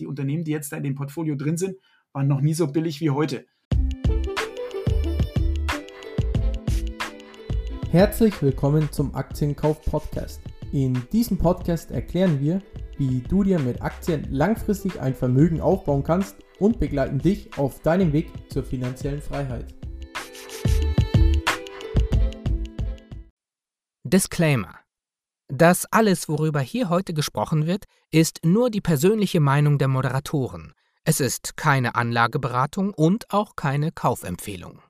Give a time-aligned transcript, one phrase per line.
[0.00, 1.76] die Unternehmen, die jetzt da in dem Portfolio drin sind,
[2.12, 3.46] waren noch nie so billig wie heute.
[7.90, 10.40] Herzlich willkommen zum Aktienkauf Podcast.
[10.72, 12.62] In diesem Podcast erklären wir,
[12.98, 18.12] wie du dir mit Aktien langfristig ein Vermögen aufbauen kannst und begleiten dich auf deinem
[18.12, 19.74] Weg zur finanziellen Freiheit.
[24.04, 24.80] Disclaimer.
[25.52, 30.74] Das alles, worüber hier heute gesprochen wird, ist nur die persönliche Meinung der Moderatoren.
[31.02, 34.80] Es ist keine Anlageberatung und auch keine Kaufempfehlung.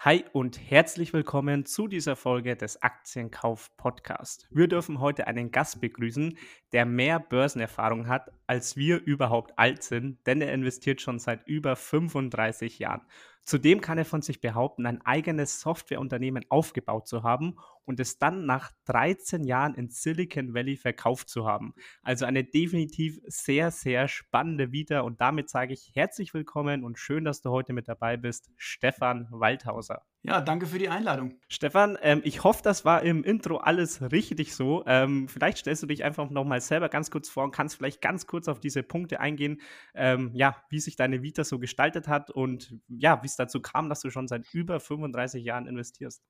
[0.00, 4.48] Hi und herzlich willkommen zu dieser Folge des Aktienkauf Podcast.
[4.50, 6.36] Wir dürfen heute einen Gast begrüßen,
[6.72, 11.76] der mehr Börsenerfahrung hat, als wir überhaupt alt sind, denn er investiert schon seit über
[11.76, 13.02] 35 Jahren.
[13.48, 17.56] Zudem kann er von sich behaupten, ein eigenes Softwareunternehmen aufgebaut zu haben
[17.86, 21.72] und es dann nach 13 Jahren in Silicon Valley verkauft zu haben.
[22.02, 27.24] Also eine definitiv sehr, sehr spannende Vita und damit sage ich herzlich willkommen und schön,
[27.24, 30.02] dass du heute mit dabei bist, Stefan Waldhauser.
[30.22, 31.38] Ja, danke für die Einladung.
[31.48, 34.82] Stefan, ähm, ich hoffe, das war im Intro alles richtig so.
[34.86, 38.26] Ähm, vielleicht stellst du dich einfach nochmal selber ganz kurz vor und kannst vielleicht ganz
[38.26, 39.60] kurz auf diese Punkte eingehen,
[39.94, 43.88] ähm, ja, wie sich deine Vita so gestaltet hat und ja, wie es dazu kam,
[43.88, 46.24] dass du schon seit über 35 Jahren investierst.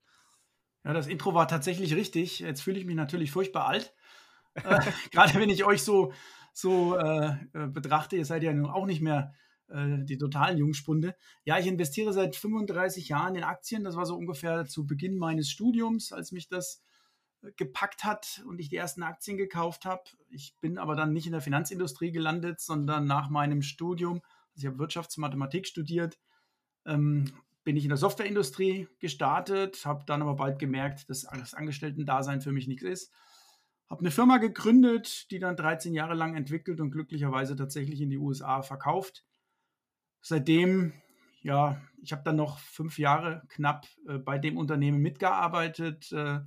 [0.85, 2.41] Ja, das Intro war tatsächlich richtig.
[2.41, 3.95] Jetzt fühle ich mich natürlich furchtbar alt.
[4.55, 6.13] äh, Gerade wenn ich euch so,
[6.53, 9.33] so äh, äh, betrachte, ihr seid ja nun auch nicht mehr
[9.69, 11.15] äh, die totalen Jungspunde.
[11.45, 13.85] Ja, ich investiere seit 35 Jahren in Aktien.
[13.85, 16.83] Das war so ungefähr zu Beginn meines Studiums, als mich das
[17.43, 20.03] äh, gepackt hat und ich die ersten Aktien gekauft habe.
[20.31, 24.23] Ich bin aber dann nicht in der Finanzindustrie gelandet, sondern nach meinem Studium,
[24.55, 26.19] also ich habe Wirtschaftsmathematik studiert,
[26.87, 27.33] ähm,
[27.65, 32.53] bin ich in der Softwareindustrie gestartet, habe dann aber bald gemerkt, dass das Angestellten-Dasein für
[32.53, 33.13] mich nichts ist.
[33.91, 38.19] Habe eine Firma gegründet, die dann 13 Jahre lang entwickelt und glücklicherweise tatsächlich in die
[38.19, 39.27] USA verkauft.
[40.29, 40.93] Seitdem,
[41.41, 46.41] ja, ich habe dann noch fünf Jahre knapp äh, bei dem Unternehmen mitgearbeitet, äh,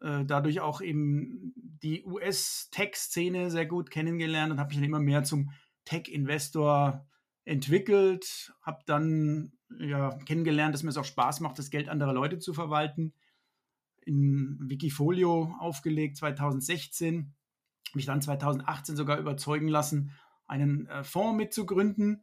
[0.00, 5.24] äh, dadurch auch eben die US-Tech-Szene sehr gut kennengelernt und habe mich dann immer mehr
[5.24, 5.50] zum
[5.84, 7.04] Tech-Investor
[7.44, 12.38] entwickelt, habe dann ja, kennengelernt, dass mir es auch Spaß macht, das Geld anderer Leute
[12.38, 13.14] zu verwalten.
[14.04, 17.34] In Wikifolio aufgelegt 2016,
[17.94, 20.12] mich dann 2018 sogar überzeugen lassen,
[20.46, 22.22] einen äh, Fonds mitzugründen.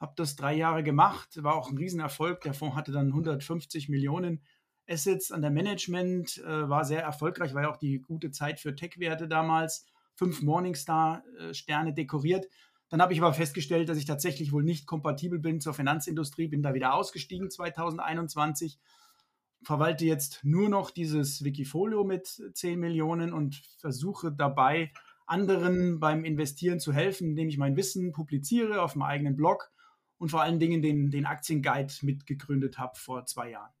[0.00, 2.40] Habe das drei Jahre gemacht, war auch ein Riesenerfolg.
[2.42, 4.42] Der Fonds hatte dann 150 Millionen
[4.88, 8.74] Assets an der Management, äh, war sehr erfolgreich, war ja auch die gute Zeit für
[8.74, 9.86] Tech-Werte damals.
[10.14, 12.46] Fünf Morningstar-Sterne dekoriert.
[12.88, 16.62] Dann habe ich aber festgestellt, dass ich tatsächlich wohl nicht kompatibel bin zur Finanzindustrie, bin
[16.62, 18.78] da wieder ausgestiegen 2021,
[19.62, 24.90] verwalte jetzt nur noch dieses Wikifolio mit 10 Millionen und versuche dabei,
[25.26, 29.70] anderen beim Investieren zu helfen, indem ich mein Wissen publiziere auf meinem eigenen Blog
[30.18, 33.72] und vor allen Dingen den, den Aktienguide mitgegründet habe vor zwei Jahren.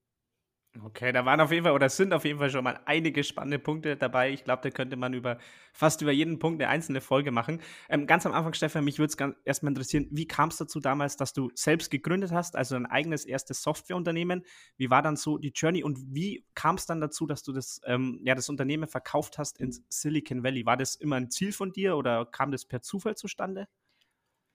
[0.84, 3.58] Okay, da waren auf jeden Fall oder sind auf jeden Fall schon mal einige spannende
[3.58, 4.30] Punkte dabei.
[4.30, 5.38] Ich glaube, da könnte man über
[5.72, 7.60] fast über jeden Punkt eine einzelne Folge machen.
[7.88, 11.16] Ähm, ganz am Anfang, Stefan, mich würde es erstmal interessieren, wie kam es dazu damals,
[11.16, 14.44] dass du selbst gegründet hast, also ein eigenes erstes Softwareunternehmen?
[14.76, 17.80] Wie war dann so die Journey und wie kam es dann dazu, dass du das,
[17.86, 20.64] ähm, ja, das Unternehmen verkauft hast ins Silicon Valley?
[20.66, 23.68] War das immer ein Ziel von dir oder kam das per Zufall zustande?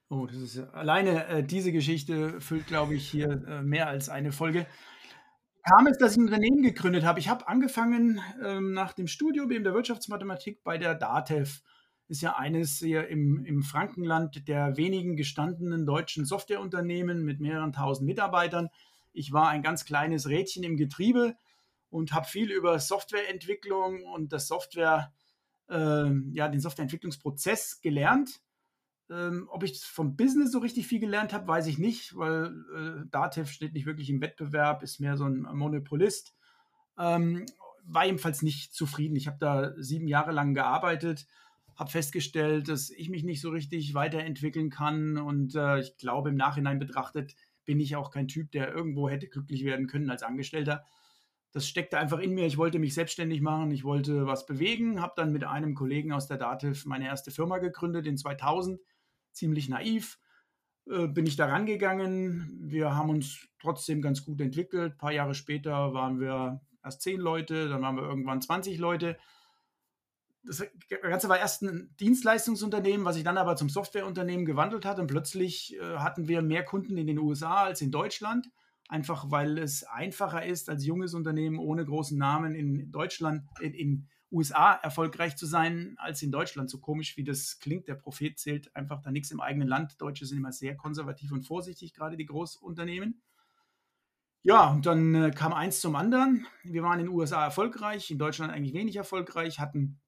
[0.09, 4.31] Oh, das ist alleine äh, diese Geschichte füllt, glaube ich, hier äh, mehr als eine
[4.31, 4.68] Folge
[5.64, 7.19] kam es, dass ich ein Unternehmen gegründet habe.
[7.19, 11.62] Ich habe angefangen ähm, nach dem Studium in der Wirtschaftsmathematik bei der DATEV.
[12.09, 18.06] Ist ja eines hier im, im Frankenland der wenigen gestandenen deutschen Softwareunternehmen mit mehreren tausend
[18.06, 18.69] Mitarbeitern.
[19.13, 21.36] Ich war ein ganz kleines Rädchen im Getriebe
[21.90, 25.13] und habe viel über Softwareentwicklung und das Software,
[25.69, 28.42] äh, ja, den Softwareentwicklungsprozess gelernt
[29.09, 33.09] ähm, ob ich vom Business so richtig viel gelernt habe, weiß ich nicht, weil äh,
[33.12, 36.36] Datev steht nicht wirklich im Wettbewerb, ist mehr so ein Monopolist.
[36.97, 37.46] Ähm,
[37.86, 39.16] war jedenfalls nicht zufrieden.
[39.16, 41.28] Ich habe da sieben Jahre lang gearbeitet,
[41.75, 46.36] habe festgestellt, dass ich mich nicht so richtig weiterentwickeln kann und äh, ich glaube, im
[46.36, 47.36] Nachhinein betrachtet
[47.66, 50.83] bin ich auch kein Typ, der irgendwo hätte glücklich werden können als Angestellter.
[51.51, 52.45] Das steckte einfach in mir.
[52.45, 56.28] Ich wollte mich selbstständig machen, ich wollte was bewegen, habe dann mit einem Kollegen aus
[56.28, 58.80] der Dativ meine erste Firma gegründet in 2000
[59.33, 60.19] ziemlich naiv
[60.89, 62.57] äh, bin ich da rangegangen.
[62.62, 64.94] Wir haben uns trotzdem ganz gut entwickelt.
[64.94, 69.18] Ein paar Jahre später waren wir erst zehn Leute, dann waren wir irgendwann 20 Leute.
[70.45, 70.65] Das
[71.01, 75.00] Ganze war erst ein Dienstleistungsunternehmen, was sich dann aber zum Softwareunternehmen gewandelt hat.
[75.00, 78.50] Und plötzlich äh, hatten wir mehr Kunden in den USA als in Deutschland.
[78.89, 84.07] Einfach weil es einfacher ist, als junges Unternehmen ohne großen Namen in Deutschland, in, in
[84.33, 86.69] USA erfolgreich zu sein als in Deutschland.
[86.69, 90.01] So komisch wie das klingt, der Prophet zählt einfach da nichts im eigenen Land.
[90.01, 93.21] Deutsche sind immer sehr konservativ und vorsichtig, gerade die Großunternehmen.
[94.41, 96.45] Ja, und dann äh, kam eins zum anderen.
[96.63, 100.01] Wir waren in den USA erfolgreich, in Deutschland eigentlich wenig erfolgreich, hatten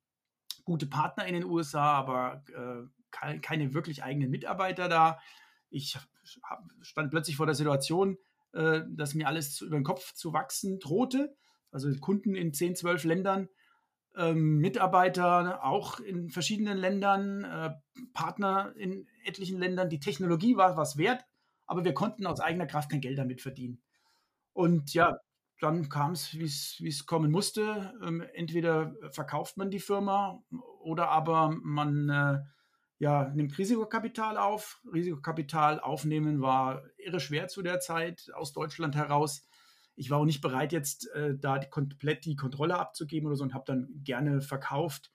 [0.66, 5.20] gute Partner in den USA, aber äh, keine wirklich eigenen Mitarbeiter da.
[5.70, 5.98] Ich
[6.82, 8.18] stand plötzlich vor der Situation,
[8.52, 11.36] äh, dass mir alles über den Kopf zu wachsen drohte.
[11.72, 13.50] Also Kunden in 10, 12 Ländern,
[14.18, 17.72] ähm, Mitarbeiter auch in verschiedenen Ländern, äh,
[18.14, 19.90] Partner in etlichen Ländern.
[19.90, 21.26] Die Technologie war was wert,
[21.66, 23.82] aber wir konnten aus eigener Kraft kein Geld damit verdienen.
[24.54, 25.18] Und ja,
[25.60, 27.94] dann kam es, wie es kommen musste.
[28.04, 30.44] Ähm, entweder verkauft man die Firma
[30.82, 32.40] oder aber man äh,
[33.00, 34.82] ja, nimmt Risikokapital auf.
[34.92, 39.48] Risikokapital aufnehmen war irre schwer zu der Zeit aus Deutschland heraus.
[39.96, 43.54] Ich war auch nicht bereit, jetzt äh, da komplett die Kontrolle abzugeben oder so und
[43.54, 45.12] habe dann gerne verkauft.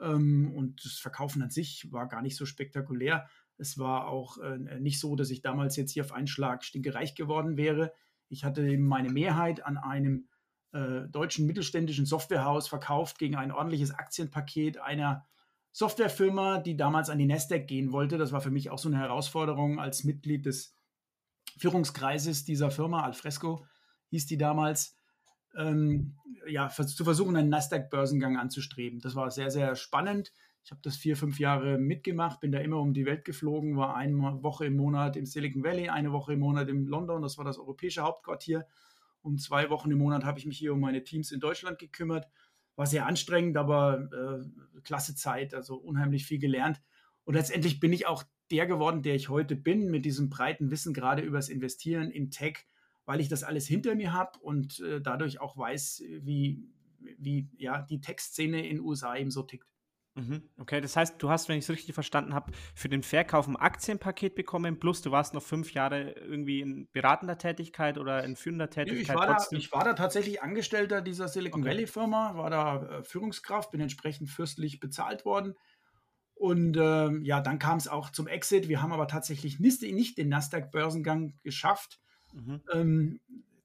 [0.00, 3.28] Ähm, und das Verkaufen an sich war gar nicht so spektakulär.
[3.58, 7.14] Es war auch äh, nicht so, dass ich damals jetzt hier auf einen Schlag stinkereich
[7.14, 7.92] geworden wäre.
[8.28, 10.28] Ich hatte eben meine Mehrheit an einem
[10.72, 15.26] äh, deutschen mittelständischen Softwarehaus verkauft gegen ein ordentliches Aktienpaket einer
[15.72, 18.18] Softwarefirma, die damals an die Nasdaq gehen wollte.
[18.18, 20.76] Das war für mich auch so eine Herausforderung als Mitglied des
[21.56, 23.66] Führungskreises dieser Firma, Alfresco
[24.10, 24.96] hieß die damals,
[25.56, 26.16] ähm,
[26.46, 29.00] ja, zu versuchen, einen Nasdaq-Börsengang anzustreben.
[29.00, 30.32] Das war sehr, sehr spannend.
[30.64, 33.96] Ich habe das vier, fünf Jahre mitgemacht, bin da immer um die Welt geflogen, war
[33.96, 37.44] eine Woche im Monat im Silicon Valley, eine Woche im Monat in London, das war
[37.44, 38.66] das europäische Hauptquartier.
[39.22, 42.26] Um zwei Wochen im Monat habe ich mich hier um meine Teams in Deutschland gekümmert
[42.78, 46.80] war sehr anstrengend, aber äh, klasse Zeit, also unheimlich viel gelernt.
[47.24, 48.22] Und letztendlich bin ich auch
[48.52, 52.30] der geworden, der ich heute bin, mit diesem breiten Wissen gerade über das Investieren in
[52.30, 52.66] Tech,
[53.08, 56.62] weil ich das alles hinter mir habe und äh, dadurch auch weiß, wie,
[57.16, 59.66] wie ja, die Tech-Szene in den USA eben so tickt.
[60.14, 60.42] Mhm.
[60.58, 63.56] Okay, das heißt, du hast, wenn ich es richtig verstanden habe, für den Verkauf ein
[63.56, 68.68] Aktienpaket bekommen, plus du warst noch fünf Jahre irgendwie in beratender Tätigkeit oder in führender
[68.68, 69.00] Tätigkeit.
[69.00, 71.70] Ich war, da, ich war da, tatsächlich Angestellter dieser Silicon okay.
[71.70, 75.54] Valley Firma, war da äh, Führungskraft, bin entsprechend fürstlich bezahlt worden.
[76.34, 78.68] Und äh, ja, dann kam es auch zum Exit.
[78.68, 82.00] Wir haben aber tatsächlich nicht, nicht den Nasdaq-Börsengang geschafft.
[82.32, 82.60] Mhm.
[82.72, 83.20] Ähm,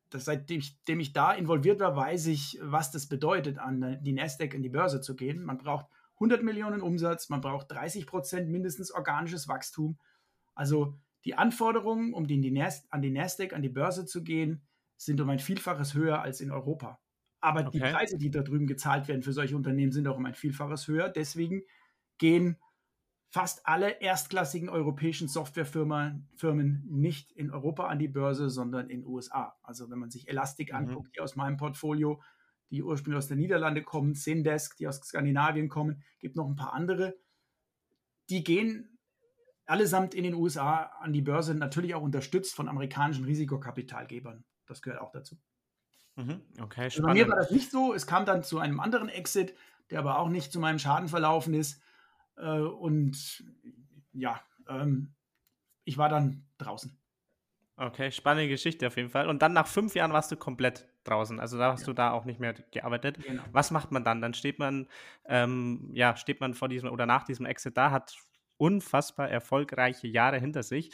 [0.09, 4.53] das, seitdem ich, ich da involviert war, weiß ich, was das bedeutet, an die Nasdaq
[4.53, 5.43] in die Börse zu gehen.
[5.43, 9.97] Man braucht 100 Millionen Umsatz, man braucht 30 Prozent mindestens organisches Wachstum.
[10.53, 12.35] Also die Anforderungen, um die
[12.89, 14.61] an die Nasdaq, an die Börse zu gehen,
[14.97, 16.99] sind um ein Vielfaches höher als in Europa.
[17.41, 17.71] Aber okay.
[17.73, 20.87] die Preise, die da drüben gezahlt werden für solche Unternehmen, sind auch um ein Vielfaches
[20.87, 21.09] höher.
[21.09, 21.63] Deswegen
[22.17, 22.57] gehen
[23.33, 29.07] fast alle erstklassigen europäischen Softwarefirmen Firmen nicht in Europa an die Börse, sondern in den
[29.07, 29.57] USA.
[29.63, 30.77] Also wenn man sich Elastic mhm.
[30.77, 32.21] anguckt, hier aus meinem Portfolio,
[32.69, 36.73] die ursprünglich aus den Niederlanden kommen, Zendesk, die aus Skandinavien kommen, gibt noch ein paar
[36.73, 37.15] andere.
[38.29, 38.99] Die gehen
[39.65, 44.43] allesamt in den USA an die Börse, natürlich auch unterstützt von amerikanischen Risikokapitalgebern.
[44.67, 45.39] Das gehört auch dazu.
[46.17, 47.95] Mhm, okay, also bei mir war das nicht so.
[47.95, 49.55] Es kam dann zu einem anderen Exit,
[49.89, 51.81] der aber auch nicht zu meinem Schaden verlaufen ist.
[52.37, 53.43] Äh, und
[54.13, 55.13] ja, ähm,
[55.83, 56.97] ich war dann draußen.
[57.75, 59.27] Okay, spannende Geschichte auf jeden Fall.
[59.27, 61.39] Und dann nach fünf Jahren warst du komplett draußen.
[61.39, 61.85] Also da hast ja.
[61.87, 63.17] du da auch nicht mehr gearbeitet.
[63.23, 63.43] Genau.
[63.51, 64.21] Was macht man dann?
[64.21, 64.87] Dann steht man,
[65.25, 68.15] ähm, ja, steht man vor diesem oder nach diesem Exit da, hat
[68.57, 70.91] unfassbar erfolgreiche Jahre hinter sich.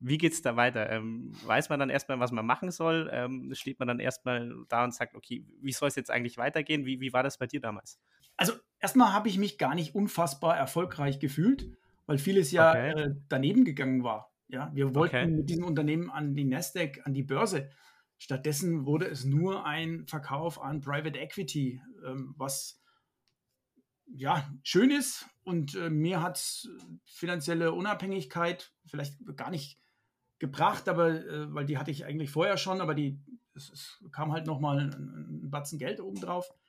[0.00, 0.90] Wie geht es da weiter?
[0.90, 3.10] Ähm, weiß man dann erstmal, was man machen soll?
[3.12, 6.86] Ähm, steht man dann erstmal da und sagt, okay, wie soll es jetzt eigentlich weitergehen?
[6.86, 8.00] Wie, wie war das bei dir damals?
[8.42, 11.70] Also erstmal habe ich mich gar nicht unfassbar erfolgreich gefühlt,
[12.06, 12.90] weil vieles ja okay.
[12.90, 14.32] äh, daneben gegangen war.
[14.48, 15.26] Ja, wir wollten okay.
[15.28, 17.70] mit diesem Unternehmen an die Nasdaq, an die Börse.
[18.18, 22.82] Stattdessen wurde es nur ein Verkauf an Private Equity, ähm, was
[24.06, 26.68] ja schön ist und äh, mir hat
[27.04, 29.78] finanzielle Unabhängigkeit vielleicht gar nicht
[30.40, 33.20] gebracht, aber äh, weil die hatte ich eigentlich vorher schon, aber die
[33.54, 34.90] es, es kam halt noch mal ein,
[35.44, 36.50] ein Batzen Geld obendrauf.
[36.50, 36.61] Äh,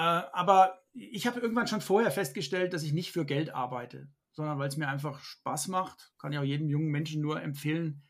[0.00, 4.68] aber ich habe irgendwann schon vorher festgestellt, dass ich nicht für Geld arbeite sondern weil
[4.68, 6.12] es mir einfach Spaß macht.
[6.18, 8.02] Kann ich auch jedem jungen Menschen nur empfehlen,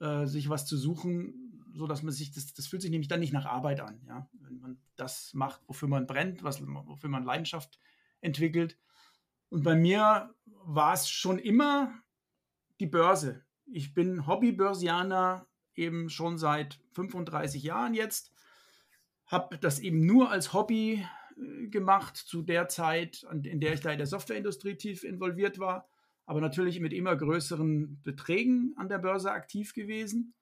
[0.00, 3.20] äh, sich was zu suchen, so dass man sich, das, das fühlt sich nämlich dann
[3.20, 4.28] nicht nach Arbeit an, ja.
[4.34, 7.80] Wenn man das macht, wofür man brennt, was, wofür man Leidenschaft
[8.20, 8.78] entwickelt.
[9.48, 11.94] Und bei mir war es schon immer
[12.78, 13.42] die Börse.
[13.64, 18.30] Ich bin Hobbybörsianer eben schon seit 35 Jahren jetzt.
[19.26, 21.06] Habe das eben nur als Hobby
[21.70, 25.88] gemacht zu der Zeit, in der ich da in der Softwareindustrie tief involviert war,
[26.26, 30.34] aber natürlich mit immer größeren Beträgen an der Börse aktiv gewesen.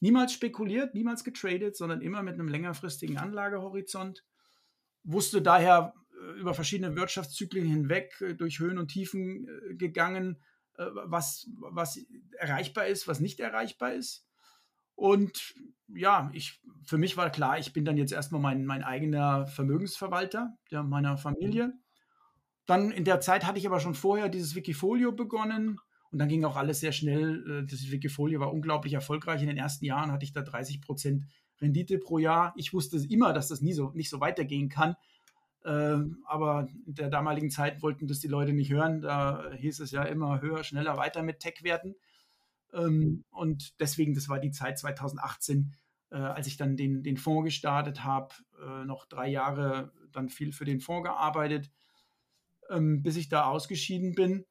[0.00, 4.24] Niemals spekuliert, niemals getradet, sondern immer mit einem längerfristigen Anlagehorizont.
[5.04, 10.42] wusste daher äh, über verschiedene Wirtschaftszyklen hinweg äh, durch Höhen und Tiefen äh, gegangen,
[10.74, 12.00] was, was
[12.38, 14.26] erreichbar ist, was nicht erreichbar ist.
[15.02, 15.56] Und
[15.88, 20.56] ja, ich, für mich war klar, ich bin dann jetzt erstmal mein, mein eigener Vermögensverwalter
[20.70, 21.72] der meiner Familie.
[22.66, 25.80] Dann in der Zeit hatte ich aber schon vorher dieses Wikifolio begonnen
[26.12, 27.66] und dann ging auch alles sehr schnell.
[27.68, 29.42] Das Wikifolio war unglaublich erfolgreich.
[29.42, 31.24] In den ersten Jahren hatte ich da 30 Prozent
[31.60, 32.54] Rendite pro Jahr.
[32.56, 34.94] Ich wusste immer, dass das nie so, nicht so weitergehen kann.
[35.64, 39.00] Ähm, aber in der damaligen Zeit wollten das die Leute nicht hören.
[39.00, 41.96] Da hieß es ja immer höher, schneller, weiter mit Tech-Werten.
[42.72, 45.74] Ähm, und deswegen, das war die Zeit 2018,
[46.10, 50.52] äh, als ich dann den, den Fonds gestartet habe, äh, noch drei Jahre dann viel
[50.52, 51.70] für den Fonds gearbeitet,
[52.70, 54.44] ähm, bis ich da ausgeschieden bin.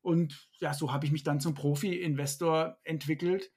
[0.00, 3.52] Und ja, so habe ich mich dann zum Profi-Investor entwickelt.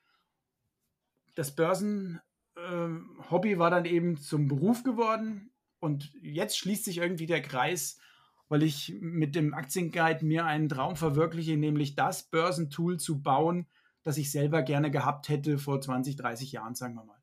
[1.34, 2.22] Das Börsen
[2.58, 8.00] ähm, Hobby war dann eben zum Beruf geworden und jetzt schließt sich irgendwie der Kreis,
[8.48, 13.68] weil ich mit dem Aktienguide mir einen Traum verwirkliche, nämlich das Börsentool zu bauen,
[14.06, 17.22] das ich selber gerne gehabt hätte vor 20, 30 Jahren, sagen wir mal.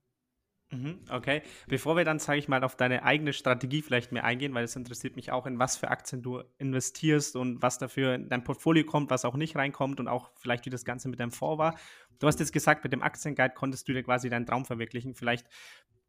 [0.73, 1.43] Mhm, okay.
[1.69, 4.75] Bevor wir dann, sage ich mal, auf deine eigene Strategie vielleicht mehr eingehen, weil es
[4.75, 8.85] interessiert mich auch, in was für Aktien du investierst und was dafür in dein Portfolio
[8.85, 11.79] kommt, was auch nicht reinkommt und auch vielleicht, wie das Ganze mit deinem Fonds war.
[12.19, 15.15] Du hast jetzt gesagt, mit dem Aktienguide konntest du dir quasi deinen Traum verwirklichen.
[15.15, 15.47] Vielleicht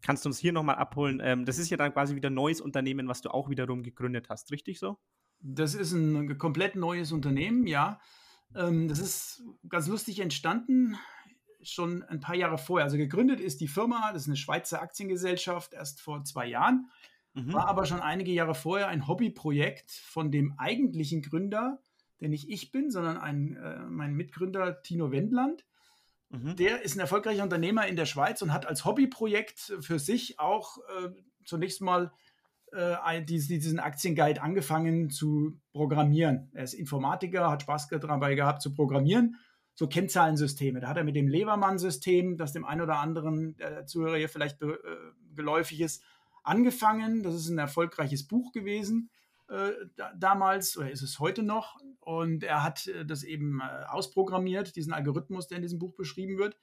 [0.02, 1.22] kannst du uns hier nochmal abholen.
[1.24, 4.30] Ähm, das ist ja dann quasi wieder ein neues Unternehmen, was du auch wiederum gegründet
[4.30, 4.98] hast, richtig so?
[5.40, 8.00] Das ist ein komplett neues Unternehmen, ja.
[8.56, 10.98] Ähm, das ist ganz lustig entstanden
[11.64, 12.86] schon ein paar Jahre vorher.
[12.86, 16.90] Also gegründet ist die Firma, das ist eine Schweizer Aktiengesellschaft, erst vor zwei Jahren,
[17.34, 17.54] mhm.
[17.54, 21.82] war aber schon einige Jahre vorher ein Hobbyprojekt von dem eigentlichen Gründer,
[22.20, 25.66] der nicht ich bin, sondern ein, äh, mein Mitgründer Tino Wendland.
[26.30, 26.56] Mhm.
[26.56, 30.78] Der ist ein erfolgreicher Unternehmer in der Schweiz und hat als Hobbyprojekt für sich auch
[30.80, 31.10] äh,
[31.46, 32.12] zunächst mal
[32.74, 36.50] äh, diesen Aktienguide angefangen zu programmieren.
[36.54, 39.38] Er ist Informatiker, hat Spaß dabei gehabt zu programmieren
[39.76, 40.80] so Kennzahlensysteme.
[40.82, 44.62] Da hat er mit dem Levermann-System, das dem einen oder anderen der Zuhörer hier vielleicht
[44.62, 44.68] äh,
[45.36, 46.04] geläufig ist,
[46.44, 47.24] angefangen.
[47.24, 49.10] Das ist ein erfolgreiches Buch gewesen
[49.50, 51.78] äh, da, damals, oder ist es heute noch.
[52.00, 56.38] Und er hat äh, das eben äh, ausprogrammiert, diesen Algorithmus, der in diesem Buch beschrieben
[56.38, 56.58] wird.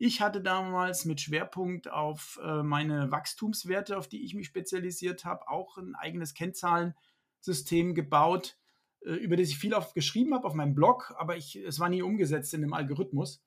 [0.00, 5.48] Ich hatte damals mit Schwerpunkt auf äh, meine Wachstumswerte, auf die ich mich spezialisiert habe,
[5.48, 8.56] auch ein eigenes Kennzahlensystem gebaut
[9.04, 11.88] äh, über das ich viel oft geschrieben habe auf meinem Blog, aber ich, es war
[11.88, 13.42] nie umgesetzt in dem Algorithmus.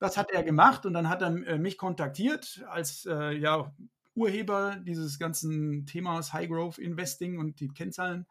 [0.00, 3.72] Das hat er gemacht und dann hat er äh, mich kontaktiert als ja,
[4.14, 8.26] Urheber dieses ganzen Themas High Growth Investing und die Kennzahlen,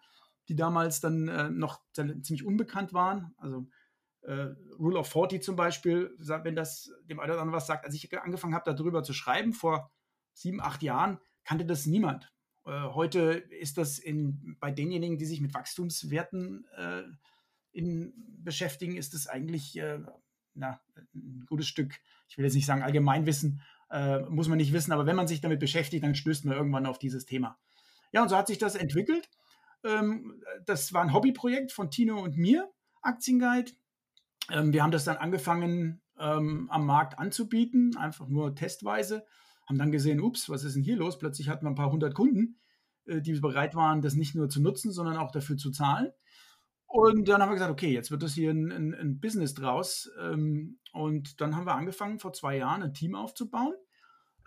[0.49, 3.33] die damals dann noch ziemlich unbekannt waren.
[3.37, 3.67] Also
[4.25, 7.93] äh, Rule of 40 zum Beispiel, wenn das dem einen oder anderen was sagt, als
[7.93, 9.91] ich angefangen habe, darüber zu schreiben, vor
[10.33, 12.31] sieben, acht Jahren, kannte das niemand.
[12.65, 17.03] Äh, heute ist das in, bei denjenigen, die sich mit Wachstumswerten äh,
[17.71, 18.13] in,
[18.43, 19.99] beschäftigen, ist es eigentlich äh,
[20.55, 20.79] na,
[21.13, 21.93] ein gutes Stück,
[22.27, 25.41] ich will jetzt nicht sagen Allgemeinwissen, äh, muss man nicht wissen, aber wenn man sich
[25.41, 27.59] damit beschäftigt, dann stößt man irgendwann auf dieses Thema.
[28.11, 29.29] Ja, und so hat sich das entwickelt.
[29.83, 33.71] Ähm, das war ein Hobbyprojekt von Tino und mir, Aktienguide.
[34.51, 39.25] Ähm, wir haben das dann angefangen ähm, am Markt anzubieten, einfach nur testweise
[39.67, 41.17] haben dann gesehen, ups, was ist denn hier los?
[41.17, 42.57] Plötzlich hatten wir ein paar hundert Kunden,
[43.05, 46.11] äh, die bereit waren, das nicht nur zu nutzen, sondern auch dafür zu zahlen.
[46.87, 50.09] Und dann haben wir gesagt, okay, jetzt wird das hier ein, ein, ein Business draus.
[50.21, 53.73] Ähm, und dann haben wir angefangen, vor zwei Jahren ein Team aufzubauen,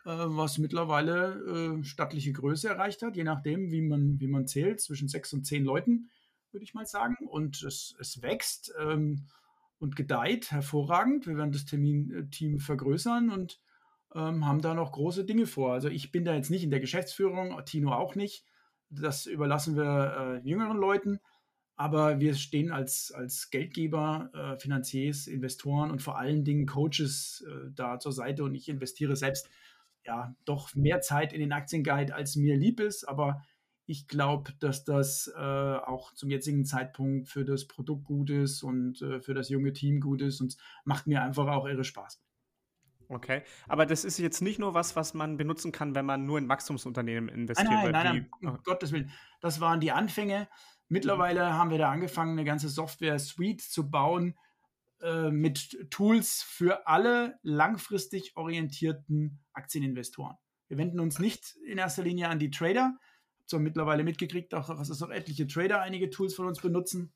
[0.04, 4.80] äh, was mittlerweile äh, stattliche Größe erreicht hat, je nachdem, wie man, wie man zählt,
[4.80, 6.10] zwischen sechs und zehn Leuten,
[6.52, 7.16] würde ich mal sagen.
[7.26, 9.26] Und es, es wächst ähm,
[9.78, 11.26] und gedeiht hervorragend.
[11.26, 13.60] Wir werden das Termin, Team vergrößern und
[14.14, 15.72] ähm, haben da noch große Dinge vor.
[15.72, 18.44] Also ich bin da jetzt nicht in der Geschäftsführung, Tino auch nicht.
[18.90, 21.20] Das überlassen wir äh, jüngeren Leuten.
[21.76, 27.70] Aber wir stehen als, als Geldgeber, äh, Finanziers, Investoren und vor allen Dingen Coaches äh,
[27.72, 28.42] da zur Seite.
[28.42, 29.48] Und ich investiere selbst
[30.04, 33.04] ja doch mehr Zeit in den Aktienguide, als mir lieb ist.
[33.04, 33.44] Aber
[33.88, 39.00] ich glaube, dass das äh, auch zum jetzigen Zeitpunkt für das Produkt gut ist und
[39.00, 42.22] äh, für das junge Team gut ist und macht mir einfach auch irre Spaß.
[43.08, 46.36] Okay, aber das ist jetzt nicht nur was, was man benutzen kann, wenn man nur
[46.36, 47.70] in Wachstumsunternehmen investiert.
[47.70, 49.10] Nein, nein, nein, nein, um Gottes Willen.
[49.40, 50.48] Das waren die Anfänge.
[50.88, 51.52] Mittlerweile mhm.
[51.54, 54.34] haben wir da angefangen, eine ganze Software-Suite zu bauen
[55.00, 60.36] äh, mit Tools für alle langfristig orientierten Aktieninvestoren.
[60.68, 62.98] Wir wenden uns nicht in erster Linie an die Trader.
[63.52, 67.12] Habe mittlerweile mitgekriegt, auch, dass auch etliche Trader einige Tools von uns benutzen.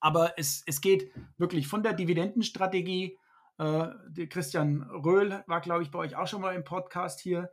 [0.00, 3.18] Aber es, es geht wirklich von der Dividendenstrategie
[3.58, 7.50] äh, Christian Röhl war, glaube ich, bei euch auch schon mal im Podcast hier.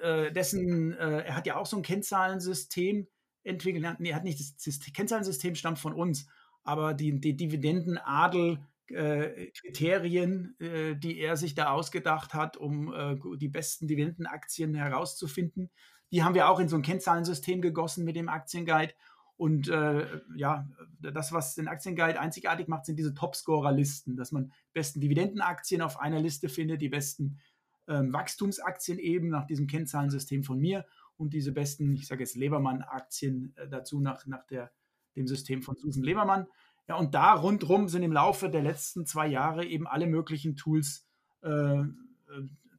[0.00, 3.08] äh, dessen, äh, er hat ja auch so ein Kennzahlensystem
[3.44, 4.00] entwickelt.
[4.00, 6.26] Nee, er hat nicht das, das Kennzahlensystem stammt von uns,
[6.64, 13.16] aber die, die Dividendenadel äh, Kriterien, äh, die er sich da ausgedacht hat, um äh,
[13.38, 15.70] die besten Dividendenaktien herauszufinden.
[16.12, 18.94] Die haben wir auch in so ein Kennzahlensystem gegossen mit dem Aktienguide.
[19.36, 20.66] Und äh, ja,
[21.00, 26.20] das, was den Aktienguide einzigartig macht, sind diese Topscorer-Listen, dass man besten Dividendenaktien auf einer
[26.20, 27.38] Liste findet, die besten
[27.86, 30.86] ähm, Wachstumsaktien eben nach diesem Kennzahlensystem von mir
[31.16, 34.72] und diese besten, ich sage jetzt Lebermann-Aktien äh, dazu nach, nach der,
[35.16, 36.46] dem System von Susan Lebermann.
[36.88, 41.06] Ja, und da rundherum sind im Laufe der letzten zwei Jahre eben alle möglichen Tools
[41.42, 41.84] äh, äh,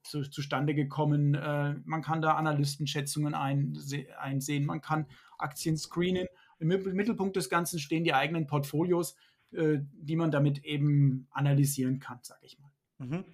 [0.09, 1.35] zu, zustande gekommen.
[1.35, 6.27] Äh, man kann da Analystenschätzungen einse einsehen, man kann Aktien screenen.
[6.59, 9.15] Im Mittelpunkt des Ganzen stehen die eigenen Portfolios,
[9.51, 12.71] äh, die man damit eben analysieren kann, sage ich mal.
[12.97, 13.25] Mhm.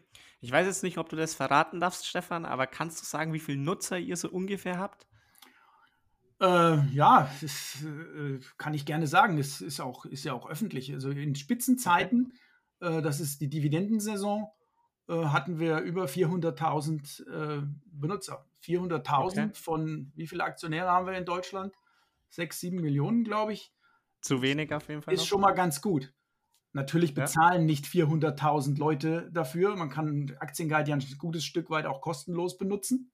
[0.42, 3.40] Ich weiß jetzt nicht, ob du das verraten darfst, Stefan, aber kannst du sagen, wie
[3.40, 5.08] viele Nutzer ihr so ungefähr habt?
[6.42, 9.38] Äh, ja, das äh, kann ich gerne sagen.
[9.38, 10.92] Es ist, auch, ist ja auch öffentlich.
[10.94, 12.34] Also in Spitzenzeiten,
[12.82, 14.48] äh, das ist die Dividendensaison,
[15.12, 18.46] hatten wir über 400.000 äh, Benutzer.
[18.64, 19.50] 400.000 okay.
[19.54, 21.74] von wie viele Aktionäre haben wir in Deutschland?
[22.30, 23.74] Sechs, sieben Millionen, glaube ich.
[24.22, 25.14] Zu wenig auf jeden Fall.
[25.14, 25.28] Ist noch.
[25.28, 26.14] schon mal ganz gut.
[26.72, 27.66] Natürlich bezahlen ja.
[27.68, 29.76] nicht 400.000 Leute dafür.
[29.76, 33.12] Man kann Aktienguide ja ein gutes Stück weit auch kostenlos benutzen.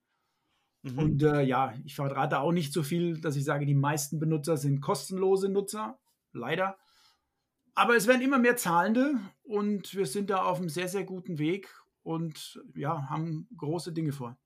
[0.82, 0.98] Mhm.
[0.98, 4.56] Und äh, ja, ich verrate auch nicht so viel, dass ich sage, die meisten Benutzer
[4.56, 5.98] sind kostenlose Nutzer.
[6.32, 6.78] Leider.
[7.74, 11.38] Aber es werden immer mehr Zahlende und wir sind da auf einem sehr, sehr guten
[11.38, 11.68] Weg
[12.02, 14.36] und ja, haben große Dinge vor.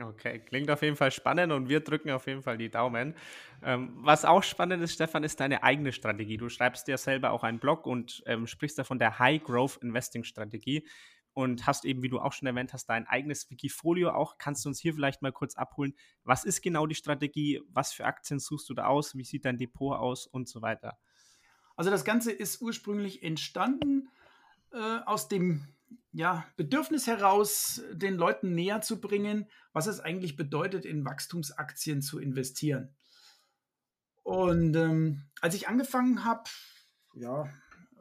[0.00, 3.14] Okay, klingt auf jeden Fall spannend und wir drücken auf jeden Fall die Daumen.
[3.62, 6.36] Ähm, was auch spannend ist, Stefan, ist deine eigene Strategie.
[6.36, 9.76] Du schreibst dir selber auch einen Blog und ähm, sprichst da von der High Growth
[9.82, 10.84] Investing Strategie
[11.32, 14.36] und hast eben, wie du auch schon erwähnt hast, dein eigenes Wikifolio auch.
[14.38, 15.94] Kannst du uns hier vielleicht mal kurz abholen?
[16.24, 17.60] Was ist genau die Strategie?
[17.68, 19.16] Was für Aktien suchst du da aus?
[19.16, 20.98] Wie sieht dein Depot aus und so weiter?
[21.76, 24.08] Also das Ganze ist ursprünglich entstanden
[24.72, 25.68] äh, aus dem
[26.14, 32.20] ja, Bedürfnis heraus, den Leuten näher zu bringen, was es eigentlich bedeutet, in Wachstumsaktien zu
[32.20, 32.94] investieren.
[34.22, 36.44] Und ähm, als ich angefangen habe,
[37.14, 37.52] ja,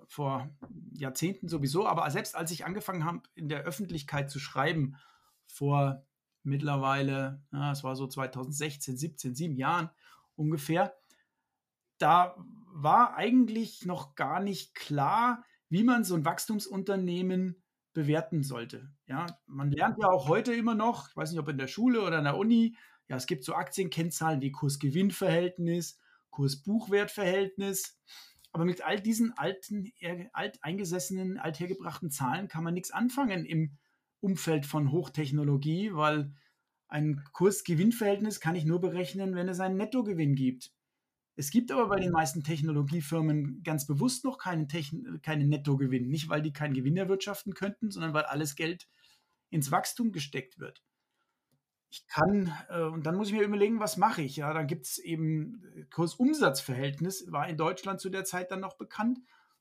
[0.08, 0.48] vor
[0.92, 4.96] Jahrzehnten sowieso, aber selbst als ich angefangen habe, in der Öffentlichkeit zu schreiben,
[5.48, 6.06] vor
[6.44, 9.90] mittlerweile, ja, es war so 2016, 17, sieben Jahren
[10.36, 10.96] ungefähr,
[11.98, 12.36] da
[12.72, 17.63] war eigentlich noch gar nicht klar, wie man so ein Wachstumsunternehmen
[17.94, 18.92] bewerten sollte.
[19.08, 22.02] Ja, man lernt ja auch heute immer noch, ich weiß nicht, ob in der Schule
[22.02, 22.76] oder in der Uni,
[23.08, 26.00] ja, es gibt so Aktienkennzahlen wie Kurs-Gewinn-Verhältnis,
[26.32, 28.00] Kurs-Buchwert-Verhältnis.
[28.52, 29.92] Aber mit all diesen alten,
[30.32, 33.78] alteingesessenen, althergebrachten Zahlen kann man nichts anfangen im
[34.20, 36.34] Umfeld von Hochtechnologie, weil
[36.88, 40.72] ein Kurs-Gewinn-Verhältnis kann ich nur berechnen, wenn es einen Nettogewinn gibt.
[41.36, 46.10] Es gibt aber bei den meisten Technologiefirmen ganz bewusst noch keinen, Techn keinen Nettogewinn.
[46.10, 48.88] Nicht, weil die keinen Gewinn erwirtschaften könnten, sondern weil alles Geld
[49.50, 50.84] ins Wachstum gesteckt wird.
[51.90, 54.38] Ich kann, äh, und dann muss ich mir überlegen, was mache ich?
[54.38, 58.78] Ja, dann gibt es eben äh, Kursumsatzverhältnis, war in Deutschland zu der Zeit dann noch
[58.78, 59.20] bekannt.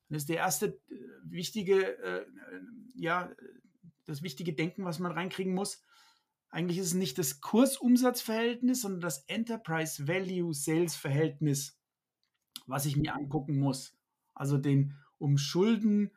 [0.09, 2.27] Das ist der erste äh, wichtige, äh,
[2.95, 3.31] ja,
[4.07, 5.83] das wichtige Denken, was man reinkriegen muss.
[6.53, 11.81] Eigentlich ist es nicht das Kursumsatzverhältnis, sondern das Enterprise Value Sales Verhältnis,
[12.67, 13.97] was ich mir angucken muss.
[14.35, 16.11] Also den um Schulden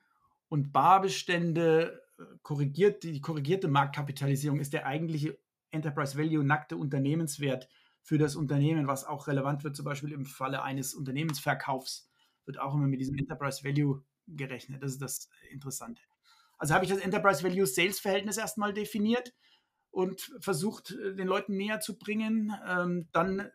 [0.50, 5.40] und Barbestände äh, korrigiert, die korrigierte Marktkapitalisierung ist der eigentliche
[5.72, 7.70] Enterprise Value nackte Unternehmenswert
[8.02, 12.10] für das Unternehmen, was auch relevant wird, zum Beispiel im Falle eines Unternehmensverkaufs,
[12.44, 14.84] wird auch immer mit diesem Enterprise Value gerechnet.
[14.84, 16.02] Das ist das Interessante.
[16.58, 19.34] Also habe ich das Enterprise Value Sales Verhältnis erstmal definiert
[19.96, 22.54] und versucht, äh, den Leuten näher zu bringen.
[22.68, 23.50] Ähm, dann,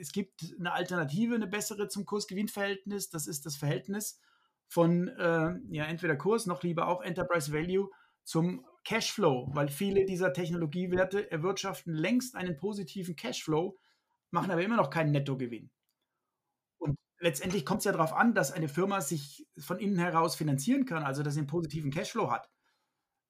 [0.00, 3.10] es gibt eine Alternative, eine bessere zum Kurs-Gewinn-Verhältnis.
[3.10, 4.18] Das ist das Verhältnis
[4.66, 7.90] von äh, ja, entweder Kurs, noch lieber auch Enterprise Value
[8.24, 13.78] zum Cashflow, weil viele dieser Technologiewerte erwirtschaften längst einen positiven Cashflow,
[14.30, 15.70] machen aber immer noch keinen Nettogewinn.
[16.78, 20.86] Und letztendlich kommt es ja darauf an, dass eine Firma sich von innen heraus finanzieren
[20.86, 22.48] kann, also dass sie einen positiven Cashflow hat.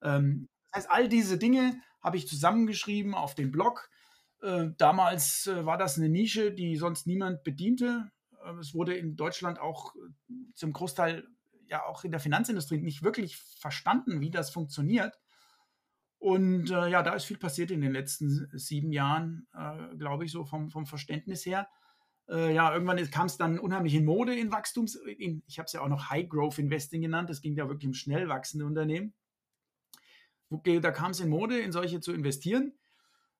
[0.01, 3.89] Ähm, das heißt, all diese Dinge habe ich zusammengeschrieben auf dem Blog.
[4.41, 8.11] Äh, damals äh, war das eine Nische, die sonst niemand bediente.
[8.45, 11.27] Äh, es wurde in Deutschland auch äh, zum Großteil
[11.65, 15.19] ja auch in der Finanzindustrie nicht wirklich verstanden, wie das funktioniert.
[16.19, 19.47] Und ja, da ist viel passiert in den letzten sieben Jahren,
[19.99, 21.67] glaube ich, so vom, vom Verständnis her.
[22.27, 25.81] ja, irgendwann kam es dann unheimlich in Mode in Wachstums, in, ich habe es ja
[25.81, 29.13] auch noch High Growth Investing genannt, das ging ja wirklich um schnell wachsende Unternehmen
[30.49, 32.73] da kam es in Mode, in solche zu investieren.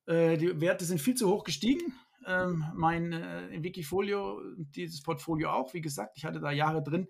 [0.06, 1.94] Äh, die Werte sind viel zu hoch gestiegen.
[2.26, 7.08] Ähm, mein äh, Wikifolio, dieses Portfolio auch, wie gesagt, ich hatte da Jahre drin.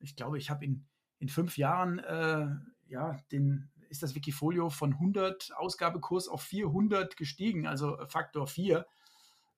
[0.00, 0.86] Ich glaube, ich habe in,
[1.18, 2.46] in fünf Jahren, äh,
[2.88, 8.86] ja, den, ist das Wikifolio von 100 Ausgabekurs auf 400 gestiegen, also Faktor 4.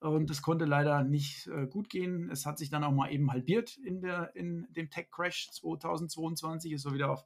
[0.00, 2.28] Und das konnte leider nicht äh, gut gehen.
[2.30, 6.82] Es hat sich dann auch mal eben halbiert in, der, in dem Tech-Crash 2022, ist
[6.82, 7.24] so wieder auf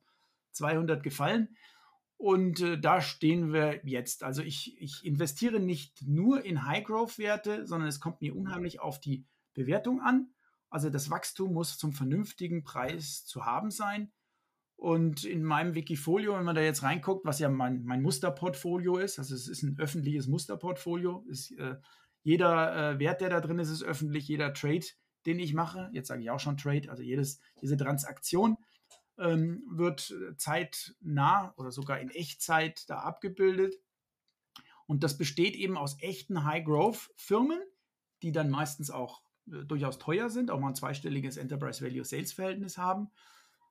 [0.52, 1.56] 200 gefallen.
[2.18, 4.22] Und äh, da stehen wir jetzt.
[4.22, 9.26] Also ich, ich investiere nicht nur in High-Growth-Werte, sondern es kommt mir unheimlich auf die
[9.54, 10.30] Bewertung an.
[10.70, 14.12] Also das Wachstum muss zum vernünftigen Preis zu haben sein.
[14.76, 19.18] Und in meinem Wikifolio, wenn man da jetzt reinguckt, was ja mein, mein Musterportfolio ist,
[19.18, 21.76] also es ist ein öffentliches Musterportfolio, ist, äh,
[22.22, 24.84] jeder äh, Wert, der da drin ist, ist öffentlich, jeder Trade,
[25.24, 28.58] den ich mache, jetzt sage ich auch schon Trade, also jedes, diese Transaktion
[29.18, 33.76] ähm, wird zeitnah oder sogar in Echtzeit da abgebildet.
[34.86, 37.60] Und das besteht eben aus echten High-Growth-Firmen,
[38.22, 42.32] die dann meistens auch äh, durchaus teuer sind, auch mal ein zweistelliges Enterprise Value Sales
[42.32, 43.10] Verhältnis haben.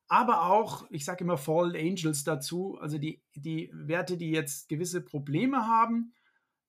[0.08, 5.02] Aber auch, ich sage immer Fallen Angels dazu, also die, die Werte, die jetzt gewisse
[5.02, 6.14] Probleme haben,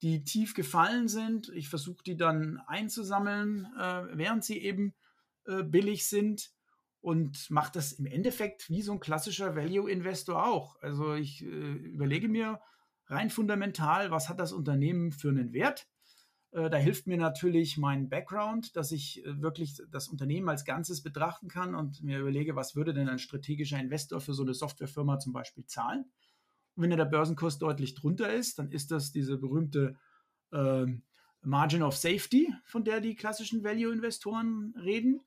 [0.03, 1.51] die tief gefallen sind.
[1.51, 4.95] Ich versuche die dann einzusammeln, äh, während sie eben
[5.45, 6.56] äh, billig sind
[7.07, 10.75] und mache das im Endeffekt wie so ein klassischer Value-Investor auch.
[10.83, 12.61] Also ich äh, überlege mir
[13.07, 15.87] rein fundamental, was hat das Unternehmen für einen Wert?
[16.51, 21.01] Äh, da hilft mir natürlich mein Background, dass ich äh, wirklich das Unternehmen als Ganzes
[21.01, 25.21] betrachten kann und mir überlege, was würde denn ein strategischer Investor für so eine Softwarefirma
[25.21, 26.07] zum Beispiel zahlen?
[26.75, 29.97] Und wenn der Börsenkurs deutlich drunter ist, dann ist das diese berühmte
[30.51, 30.87] äh,
[31.43, 35.21] Margin of Safety, von der die klassischen Value-Investoren reden.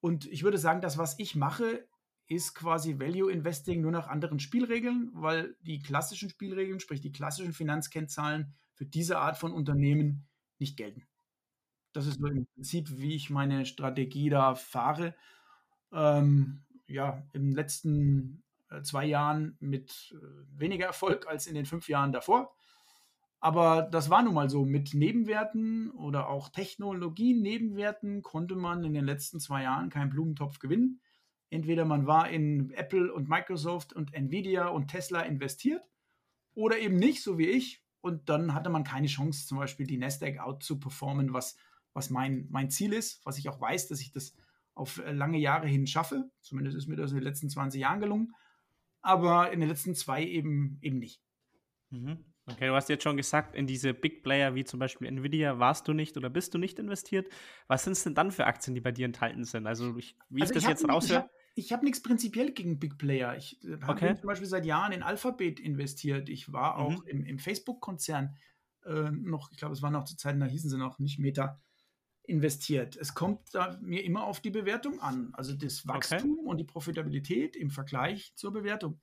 [0.00, 1.86] Und ich würde sagen, das, was ich mache,
[2.26, 7.52] ist quasi Value Investing nur nach anderen Spielregeln, weil die klassischen Spielregeln, sprich die klassischen
[7.52, 11.06] Finanzkennzahlen für diese Art von Unternehmen nicht gelten.
[11.92, 15.14] Das ist so im Prinzip, wie ich meine Strategie da fahre.
[15.92, 20.24] Ähm, ja, den letzten äh, zwei Jahren mit äh,
[20.56, 22.54] weniger Erfolg als in den fünf Jahren davor.
[23.40, 24.66] Aber das war nun mal so.
[24.66, 31.00] Mit Nebenwerten oder auch Technologien-Nebenwerten konnte man in den letzten zwei Jahren keinen Blumentopf gewinnen.
[31.48, 35.82] Entweder man war in Apple und Microsoft und Nvidia und Tesla investiert
[36.54, 37.82] oder eben nicht, so wie ich.
[38.02, 41.56] Und dann hatte man keine Chance, zum Beispiel die Nasdaq out zu performen, was,
[41.92, 44.34] was mein, mein Ziel ist, was ich auch weiß, dass ich das
[44.74, 46.30] auf äh, lange Jahre hin schaffe.
[46.40, 48.34] Zumindest ist mir das in den letzten 20 Jahren gelungen.
[49.02, 51.22] Aber in den letzten zwei eben, eben nicht.
[51.90, 52.24] Mhm.
[52.52, 55.88] Okay, du hast jetzt schon gesagt, in diese Big Player wie zum Beispiel Nvidia warst
[55.88, 57.28] du nicht oder bist du nicht investiert.
[57.66, 59.66] Was sind es denn dann für Aktien, die bei dir enthalten sind?
[59.66, 61.30] Also, ich, wie also ich das jetzt raushöre?
[61.54, 63.36] Ich habe hab nichts prinzipiell gegen Big Player.
[63.36, 64.16] Ich äh, habe okay.
[64.16, 66.28] zum Beispiel seit Jahren in Alphabet investiert.
[66.28, 67.08] Ich war auch mhm.
[67.08, 68.36] im, im Facebook-Konzern
[68.84, 71.60] äh, noch, ich glaube, es war noch zu Zeiten, da hießen sie noch nicht Meta,
[72.30, 72.96] investiert.
[72.96, 75.30] Es kommt da mir immer auf die Bewertung an.
[75.34, 76.48] Also das Wachstum okay.
[76.48, 79.00] und die Profitabilität im Vergleich zur Bewertung.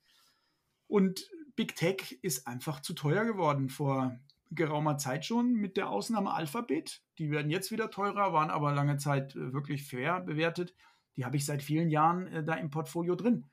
[0.86, 1.28] Und
[1.58, 4.16] Big Tech ist einfach zu teuer geworden vor
[4.52, 7.02] geraumer Zeit schon, mit der Ausnahme Alphabet.
[7.18, 10.72] Die werden jetzt wieder teurer, waren aber lange Zeit äh, wirklich fair bewertet.
[11.16, 13.50] Die habe ich seit vielen Jahren äh, da im Portfolio drin.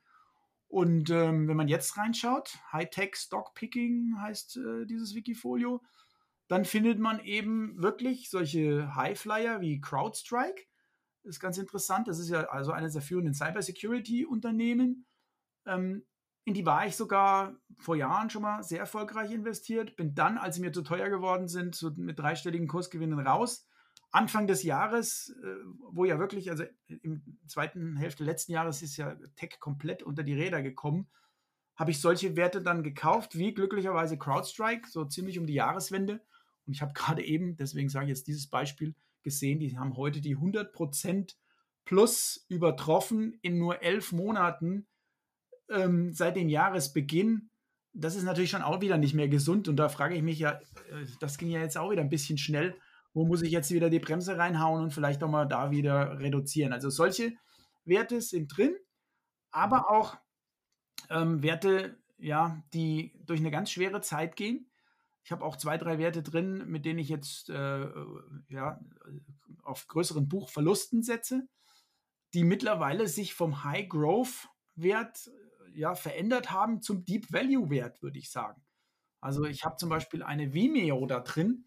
[0.68, 5.82] Und ähm, wenn man jetzt reinschaut, Hightech Stock Picking heißt äh, dieses Wikifolio,
[6.46, 10.62] dann findet man eben wirklich solche Highflyer wie CrowdStrike.
[11.24, 12.06] Das ist ganz interessant.
[12.06, 15.06] Das ist ja also eines der führenden Cybersecurity-Unternehmen.
[15.66, 16.04] Ähm,
[16.46, 19.96] in die war ich sogar vor Jahren schon mal sehr erfolgreich investiert.
[19.96, 23.66] Bin dann, als sie mir zu teuer geworden sind, so mit dreistelligen Kursgewinnen raus.
[24.12, 25.56] Anfang des Jahres, äh,
[25.90, 30.34] wo ja wirklich, also im zweiten Hälfte letzten Jahres ist ja Tech komplett unter die
[30.34, 31.08] Räder gekommen,
[31.74, 36.24] habe ich solche Werte dann gekauft, wie glücklicherweise CrowdStrike, so ziemlich um die Jahreswende.
[36.64, 40.20] Und ich habe gerade eben, deswegen sage ich jetzt dieses Beispiel, gesehen, die haben heute
[40.20, 41.34] die 100%
[41.84, 44.86] plus übertroffen in nur elf Monaten
[45.70, 47.50] ähm, seit dem Jahresbeginn,
[47.92, 49.68] das ist natürlich schon auch wieder nicht mehr gesund.
[49.68, 52.38] Und da frage ich mich ja, äh, das ging ja jetzt auch wieder ein bisschen
[52.38, 52.76] schnell.
[53.14, 56.72] Wo muss ich jetzt wieder die Bremse reinhauen und vielleicht auch mal da wieder reduzieren?
[56.72, 57.32] Also solche
[57.84, 58.76] Werte sind drin,
[59.50, 60.18] aber auch
[61.08, 64.70] ähm, Werte, ja, die durch eine ganz schwere Zeit gehen.
[65.24, 67.88] Ich habe auch zwei, drei Werte drin, mit denen ich jetzt äh,
[68.48, 68.78] ja,
[69.62, 71.48] auf größeren Buchverlusten setze,
[72.34, 75.30] die mittlerweile sich vom High Growth Wert
[75.76, 78.62] ja, verändert haben zum Deep Value Wert, würde ich sagen.
[79.20, 81.66] Also ich habe zum Beispiel eine Vimeo da drin.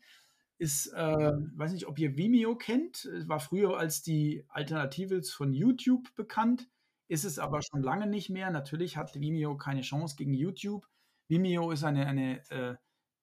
[0.58, 3.10] Ist, äh, weiß nicht, ob ihr Vimeo kennt.
[3.28, 6.70] War früher als die Alternative von YouTube bekannt.
[7.08, 8.52] Ist es aber schon lange nicht mehr.
[8.52, 10.88] Natürlich hat Vimeo keine Chance gegen YouTube.
[11.28, 12.76] Vimeo ist eine, eine äh,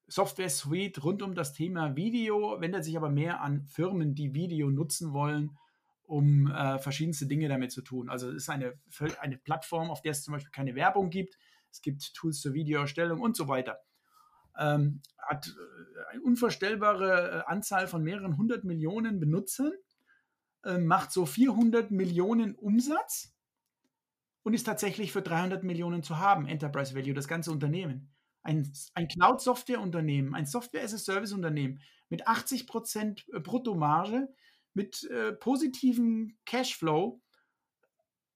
[0.08, 5.12] Software-Suite rund um das Thema Video, wendet sich aber mehr an Firmen, die Video nutzen
[5.12, 5.58] wollen,
[6.06, 8.08] um äh, verschiedenste Dinge damit zu tun.
[8.08, 8.78] Also es ist eine,
[9.20, 11.38] eine Plattform, auf der es zum Beispiel keine Werbung gibt.
[11.70, 13.80] Es gibt Tools zur Videoerstellung und so weiter.
[14.58, 19.72] Ähm, hat äh, eine unvorstellbare äh, Anzahl von mehreren hundert Millionen Benutzern,
[20.64, 23.34] äh, macht so 400 Millionen Umsatz
[24.44, 28.14] und ist tatsächlich für 300 Millionen zu haben, Enterprise Value, das ganze Unternehmen.
[28.42, 34.28] Ein, ein Cloud-Software-Unternehmen, ein Software-as-a-Service-Unternehmen mit 80% äh, Bruttomarge,
[34.76, 37.20] mit äh, positivem Cashflow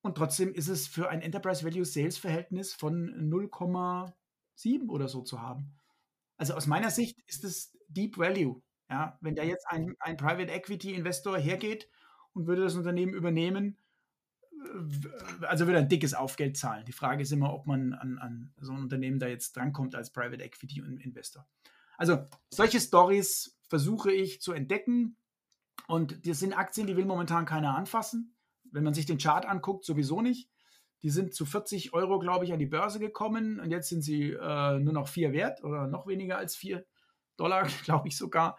[0.00, 5.42] und trotzdem ist es für ein Enterprise Value Sales Verhältnis von 0,7 oder so zu
[5.42, 5.74] haben.
[6.38, 8.62] Also aus meiner Sicht ist es Deep Value.
[8.88, 11.88] Ja, wenn da jetzt ein, ein Private Equity Investor hergeht
[12.32, 13.76] und würde das Unternehmen übernehmen,
[15.42, 16.86] also würde ein dickes Aufgeld zahlen.
[16.86, 20.10] Die Frage ist immer, ob man an, an so ein Unternehmen da jetzt drankommt als
[20.10, 21.46] Private Equity Investor.
[21.98, 25.16] Also solche Stories versuche ich zu entdecken
[25.88, 28.36] und das sind Aktien, die will momentan keiner anfassen.
[28.70, 30.48] Wenn man sich den Chart anguckt, sowieso nicht.
[31.02, 34.32] Die sind zu 40 Euro, glaube ich, an die Börse gekommen und jetzt sind sie
[34.32, 36.84] äh, nur noch vier wert oder noch weniger als vier
[37.36, 38.58] Dollar, glaube ich sogar.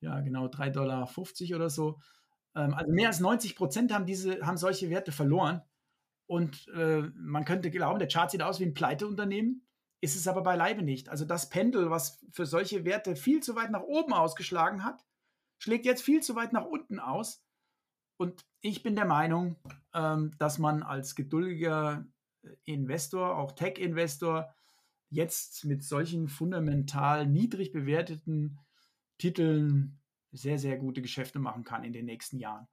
[0.00, 1.08] Ja, genau, 3,50 Dollar
[1.56, 2.00] oder so.
[2.54, 5.62] Ähm, also mehr als 90 Prozent haben, diese, haben solche Werte verloren.
[6.26, 9.64] Und äh, man könnte glauben, der Chart sieht aus wie ein Pleiteunternehmen,
[10.00, 11.08] ist es aber beileibe nicht.
[11.08, 15.04] Also das Pendel, was für solche Werte viel zu weit nach oben ausgeschlagen hat,
[15.58, 17.42] schlägt jetzt viel zu weit nach unten aus.
[18.16, 19.56] Und ich bin der Meinung,
[19.94, 22.06] ähm, dass man als geduldiger
[22.64, 24.54] Investor, auch Tech-Investor,
[25.08, 28.58] jetzt mit solchen fundamental niedrig bewerteten
[29.18, 30.00] Titeln
[30.32, 32.66] sehr, sehr gute Geschäfte machen kann in den nächsten Jahren.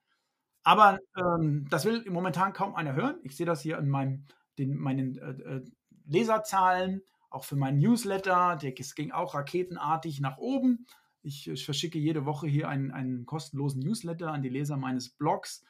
[0.64, 3.20] Aber ähm, das will momentan kaum einer hören.
[3.24, 4.26] Ich sehe das hier in meinem,
[4.58, 5.62] den, meinen äh, äh
[6.06, 8.58] Leserzahlen, auch für meinen Newsletter.
[8.58, 10.86] Der ging auch raketenartig nach oben.
[11.24, 15.64] Ich, ich verschicke jede Woche hier einen, einen, kostenlosen Newsletter an die Leser meines Blogs.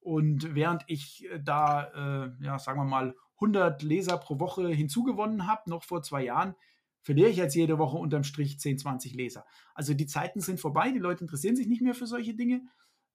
[0.00, 5.46] Und während ich äh, da, äh, ja, sagen wir mal, 100 Leser pro Woche hinzugewonnen
[5.46, 6.54] habe, noch vor zwei Jahren,
[7.02, 9.44] verliere ich jetzt jede Woche unterm Strich 10, 20 Leser.
[9.74, 12.62] Also die Zeiten sind vorbei, die Leute interessieren sich nicht mehr für solche Dinge.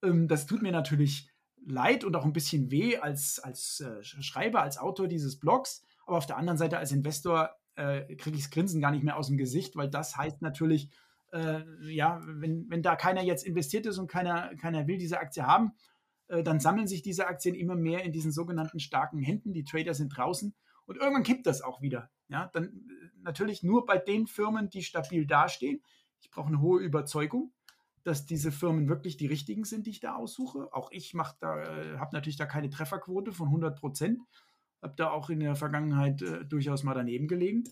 [0.04, 1.30] Ähm, das tut mir natürlich
[1.65, 5.84] leid und auch ein bisschen weh als, als äh, Schreiber, als Autor dieses Blogs.
[6.06, 9.17] Aber auf der anderen Seite als Investor äh, kriege ich das Grinsen gar nicht mehr
[9.17, 10.89] aus dem Gesicht, weil das heißt natürlich,
[11.32, 15.46] äh, ja, wenn, wenn da keiner jetzt investiert ist und keiner, keiner will diese Aktie
[15.46, 15.72] haben,
[16.28, 19.54] äh, dann sammeln sich diese Aktien immer mehr in diesen sogenannten starken Händen.
[19.54, 20.54] Die Trader sind draußen
[20.86, 22.10] und irgendwann kippt das auch wieder.
[22.28, 25.82] Ja, dann äh, natürlich nur bei den Firmen, die stabil dastehen.
[26.22, 27.54] Ich brauche eine hohe Überzeugung,
[28.04, 30.74] dass diese Firmen wirklich die richtigen sind, die ich da aussuche.
[30.74, 34.20] Auch ich da, äh, habe natürlich da keine Trefferquote von 100 Prozent.
[34.82, 37.63] Habe da auch in der Vergangenheit äh, durchaus mal daneben gelegen.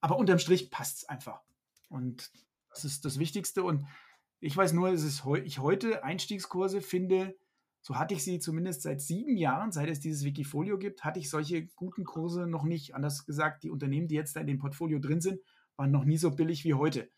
[0.00, 1.40] Aber unterm Strich passt es einfach.
[1.88, 2.30] Und
[2.84, 3.62] das ist das Wichtigste.
[3.62, 3.84] Und
[4.40, 7.36] ich weiß nur, dass ich heute Einstiegskurse finde,
[7.80, 11.30] so hatte ich sie zumindest seit sieben Jahren, seit es dieses Wikifolio gibt, hatte ich
[11.30, 12.94] solche guten Kurse noch nicht.
[12.94, 15.40] Anders gesagt, die Unternehmen, die jetzt da in dem Portfolio drin sind,
[15.76, 17.10] waren noch nie so billig wie heute.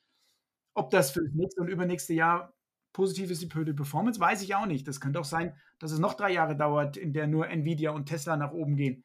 [0.75, 2.55] Ob das für das nächste und übernächste Jahr
[2.92, 4.87] positiv ist, die Performance, weiß ich auch nicht.
[4.87, 8.07] Das könnte auch sein, dass es noch drei Jahre dauert, in der nur Nvidia und
[8.07, 9.05] Tesla nach oben gehen.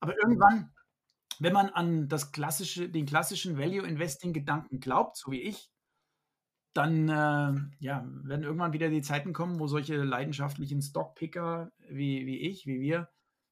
[0.00, 0.72] Aber irgendwann,
[1.40, 5.70] wenn man an das klassische, den klassischen Value Investing Gedanken glaubt, so wie ich,
[6.76, 12.38] dann äh, ja, werden irgendwann wieder die Zeiten kommen, wo solche leidenschaftlichen Stockpicker wie, wie
[12.40, 13.08] ich, wie wir,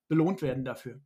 [0.09, 1.01] belohnt werden dafür.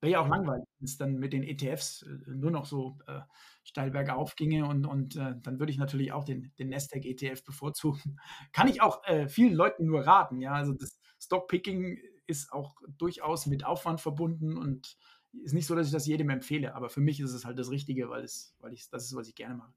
[0.00, 3.20] Wäre ja auch langweilig, wenn es dann mit den ETFs äh, nur noch so äh,
[3.64, 7.44] steil bergauf ginge und, und äh, dann würde ich natürlich auch den, den Nasdaq ETF
[7.44, 8.20] bevorzugen.
[8.52, 10.40] Kann ich auch äh, vielen Leuten nur raten.
[10.40, 14.96] Ja, also das Stockpicking ist auch durchaus mit Aufwand verbunden und
[15.32, 17.70] ist nicht so, dass ich das jedem empfehle, aber für mich ist es halt das
[17.70, 19.72] Richtige, weil, es, weil ich, das ist, was ich gerne mache.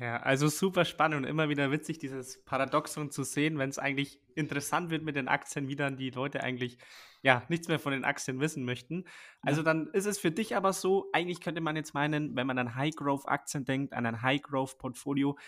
[0.00, 4.20] Ja, also super spannend und immer wieder witzig, dieses Paradoxon zu sehen, wenn es eigentlich
[4.34, 6.78] interessant wird mit den Aktien, wie dann die Leute eigentlich
[7.22, 9.04] ja nichts mehr von den Aktien wissen möchten.
[9.42, 9.66] Also ja.
[9.66, 12.74] dann ist es für dich aber so, eigentlich könnte man jetzt meinen, wenn man an
[12.74, 15.38] High-Growth-Aktien denkt, an ein High-Growth-Portfolio,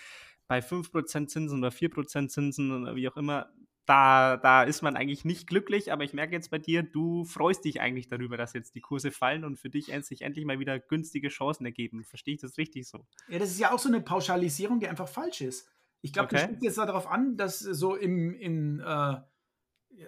[0.47, 3.51] bei 5% Zinsen oder 4% Zinsen oder wie auch immer,
[3.87, 7.65] da, da ist man eigentlich nicht glücklich, aber ich merke jetzt bei dir, du freust
[7.65, 10.79] dich eigentlich darüber, dass jetzt die Kurse fallen und für dich sich endlich mal wieder
[10.79, 12.05] günstige Chancen ergeben.
[12.05, 13.07] Verstehe ich das richtig so?
[13.29, 15.69] Ja, das ist ja auch so eine Pauschalisierung, die einfach falsch ist.
[16.03, 16.37] Ich glaube, okay.
[16.37, 19.17] du spielst jetzt darauf an, dass so im, in, äh,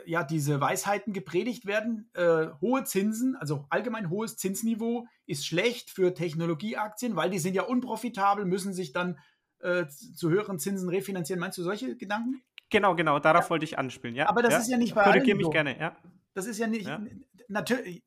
[0.04, 2.10] ja, diese Weisheiten gepredigt werden.
[2.14, 7.62] Äh, hohe Zinsen, also allgemein hohes Zinsniveau ist schlecht für Technologieaktien, weil die sind ja
[7.62, 9.18] unprofitabel, müssen sich dann
[9.60, 11.40] äh, zu höheren Zinsen refinanzieren.
[11.40, 12.42] Meinst du solche Gedanken?
[12.70, 13.50] Genau, genau, darauf ja.
[13.50, 14.14] wollte ich anspielen.
[14.14, 14.58] Ja, aber das ja.
[14.60, 15.50] ist ja nicht bei Korrigiere mich so.
[15.50, 15.96] gerne, ja.
[16.34, 17.00] Das ist ja nicht, ja.
[17.48, 18.04] natürlich,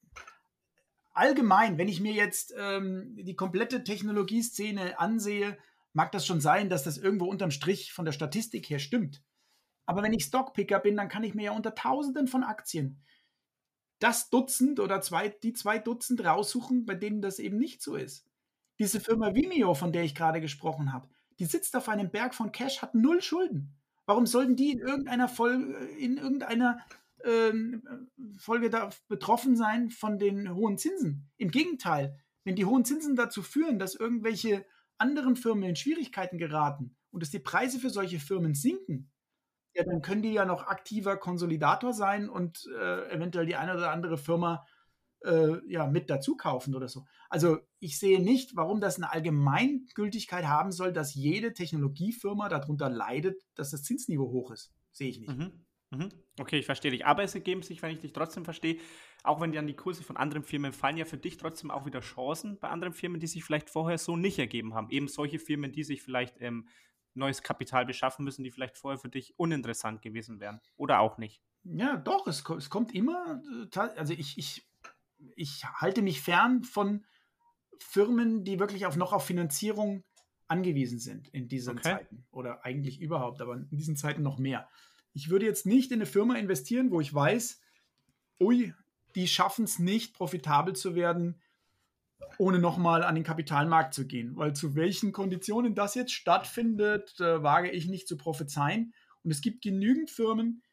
[1.14, 5.58] allgemein, wenn ich mir jetzt ähm, die komplette Technologieszene ansehe,
[5.94, 9.22] mag das schon sein, dass das irgendwo unterm Strich von der Statistik her stimmt.
[9.86, 13.04] Aber wenn ich Stockpicker bin, dann kann ich mir ja unter Tausenden von Aktien
[14.02, 18.26] das Dutzend oder zwei, die zwei Dutzend raussuchen, bei denen das eben nicht so ist.
[18.80, 22.52] Diese Firma Vimeo, von der ich gerade gesprochen habe, die sitzt auf einem Berg von
[22.52, 23.78] Cash, hat null Schulden.
[24.12, 26.80] Warum sollten die in irgendeiner Folge, in irgendeiner
[27.24, 31.32] ähm, Folge da betroffen sein von den hohen Zinsen?
[31.38, 34.66] Im Gegenteil, wenn die hohen Zinsen dazu führen, dass irgendwelche
[34.98, 39.10] anderen Firmen in Schwierigkeiten geraten und dass die Preise für solche Firmen sinken,
[39.74, 43.92] ja, dann können die ja noch aktiver Konsolidator sein und äh, eventuell die eine oder
[43.92, 44.68] andere Firma
[45.24, 47.06] äh, ja, mit dazu kaufen oder so.
[47.30, 53.42] Also ich sehe nicht, warum das eine Allgemeingültigkeit haben soll, dass jede Technologiefirma darunter leidet,
[53.56, 54.74] dass das Zinsniveau hoch ist.
[54.92, 55.36] Sehe ich nicht.
[55.38, 55.66] Mhm.
[55.92, 56.10] Mhm.
[56.40, 57.06] Okay, ich verstehe dich.
[57.06, 58.78] Aber es ergeben sich, wenn ich dich trotzdem verstehe,
[59.24, 62.00] auch wenn dann die Kurse von anderen Firmen fallen, ja für dich trotzdem auch wieder
[62.00, 64.90] Chancen bei anderen Firmen, die sich vielleicht vorher so nicht ergeben haben.
[64.90, 66.68] Eben solche Firmen, die sich vielleicht ähm,
[67.14, 70.62] neues Kapital beschaffen müssen, die vielleicht vorher für dich uninteressant gewesen wären.
[70.78, 71.42] Oder auch nicht.
[71.64, 73.42] Ja, doch, es, es kommt immer,
[73.74, 74.68] äh, also ich, ich,
[75.36, 77.06] ich halte mich fern von
[77.80, 80.04] Firmen, die wirklich auf, noch auf Finanzierung
[80.48, 81.84] angewiesen sind in diesen okay.
[81.84, 82.26] Zeiten.
[82.32, 84.68] Oder eigentlich überhaupt, aber in diesen Zeiten noch mehr.
[85.14, 87.60] Ich würde jetzt nicht in eine Firma investieren, wo ich weiß,
[88.40, 88.74] ui,
[89.16, 91.42] die schaffen es nicht, profitabel zu werden,
[92.38, 94.36] ohne nochmal an den Kapitalmarkt zu gehen.
[94.36, 98.94] Weil zu welchen Konditionen das jetzt stattfindet, äh, wage ich nicht zu prophezeien.
[99.24, 100.64] Und es gibt genügend Firmen,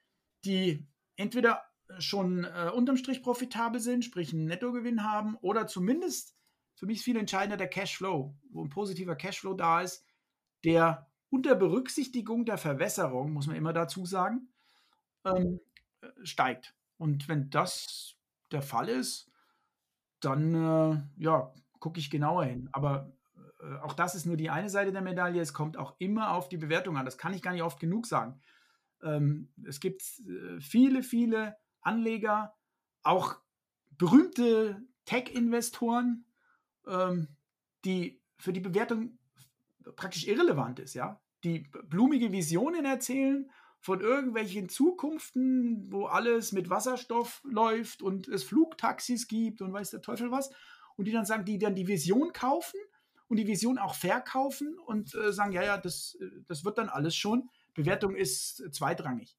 [0.45, 1.63] die entweder
[1.99, 6.37] schon äh, unterm Strich profitabel sind, sprich einen Nettogewinn haben, oder zumindest
[6.75, 10.05] für mich viel entscheidender der Cashflow, wo ein positiver Cashflow da ist,
[10.65, 14.49] der unter Berücksichtigung der Verwässerung, muss man immer dazu sagen,
[15.25, 15.61] ähm,
[16.23, 16.75] steigt.
[16.97, 18.15] Und wenn das
[18.51, 19.31] der Fall ist,
[20.21, 22.69] dann äh, ja, gucke ich genauer hin.
[22.73, 23.13] Aber
[23.61, 25.41] äh, auch das ist nur die eine Seite der Medaille.
[25.41, 27.05] Es kommt auch immer auf die Bewertung an.
[27.05, 28.41] Das kann ich gar nicht oft genug sagen.
[29.03, 32.55] Ähm, es gibt äh, viele, viele Anleger,
[33.03, 33.37] auch
[33.97, 36.25] berühmte Tech-Investoren,
[36.87, 37.29] ähm,
[37.85, 39.19] die für die Bewertung
[39.97, 47.43] praktisch irrelevant ist, ja, die blumige Visionen erzählen von irgendwelchen Zukunften, wo alles mit Wasserstoff
[47.45, 50.51] läuft und es Flugtaxis gibt und weiß der Teufel was.
[50.97, 52.81] Und die dann sagen, die dann die Vision kaufen
[53.29, 57.15] und die Vision auch verkaufen und äh, sagen, ja, ja, das, das wird dann alles
[57.15, 57.49] schon.
[57.75, 59.37] Bewertung ist zweitrangig.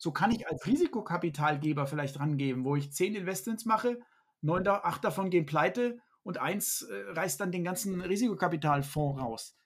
[0.00, 4.00] So kann ich als Risikokapitalgeber vielleicht rangeben, wo ich zehn Investments mache,
[4.40, 9.56] neun, acht davon gehen pleite und eins äh, reißt dann den ganzen Risikokapitalfonds raus.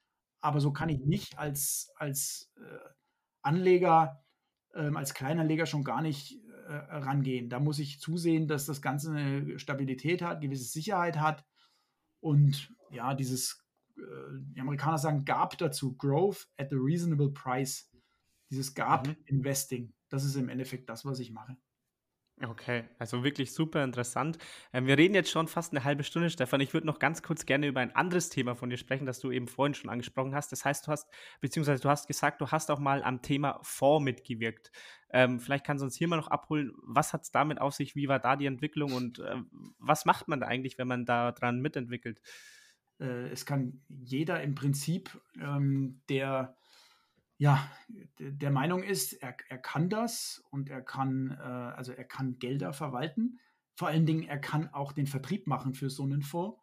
[0.40, 2.88] Aber so kann ich nicht als, als äh,
[3.42, 4.24] Anleger,
[4.74, 7.48] ähm, als Kleinanleger schon gar nicht äh, rangehen.
[7.48, 11.44] Da muss ich zusehen, dass das Ganze eine Stabilität hat, gewisse Sicherheit hat
[12.18, 13.64] und ja, dieses,
[13.96, 14.02] äh,
[14.56, 17.88] die Amerikaner sagen GAP dazu, Growth at a Reasonable Price.
[18.50, 19.94] Dieses GAP-Investing, mhm.
[20.14, 21.56] Das ist im Endeffekt das, was ich mache.
[22.42, 24.38] Okay, also wirklich super interessant.
[24.72, 26.60] Ähm, wir reden jetzt schon fast eine halbe Stunde, Stefan.
[26.60, 29.30] Ich würde noch ganz kurz gerne über ein anderes Thema von dir sprechen, das du
[29.30, 30.50] eben vorhin schon angesprochen hast.
[30.50, 31.08] Das heißt, du hast,
[31.40, 34.72] beziehungsweise du hast gesagt, du hast auch mal am Thema Fonds mitgewirkt.
[35.10, 37.94] Ähm, vielleicht kannst du uns hier mal noch abholen, was hat es damit auf sich,
[37.94, 39.36] wie war da die Entwicklung und äh,
[39.78, 42.20] was macht man da eigentlich, wenn man da dran mitentwickelt?
[43.00, 46.56] Äh, es kann jeder im Prinzip, ähm, der
[47.36, 47.70] ja,
[48.18, 52.72] der Meinung ist, er, er kann das und er kann, äh, also er kann Gelder
[52.72, 53.40] verwalten.
[53.74, 56.58] Vor allen Dingen, er kann auch den Vertrieb machen für so einen Fonds,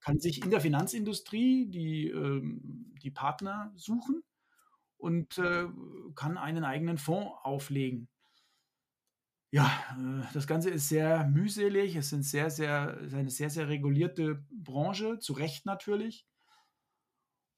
[0.00, 4.22] kann sich in der Finanzindustrie die, ähm, die Partner suchen
[4.96, 5.66] und äh,
[6.14, 8.08] kann einen eigenen Fonds auflegen.
[9.50, 9.66] Ja,
[9.98, 14.44] äh, das Ganze ist sehr mühselig, es sind sehr, sehr, ist eine sehr, sehr regulierte
[14.50, 16.26] Branche, zu Recht natürlich.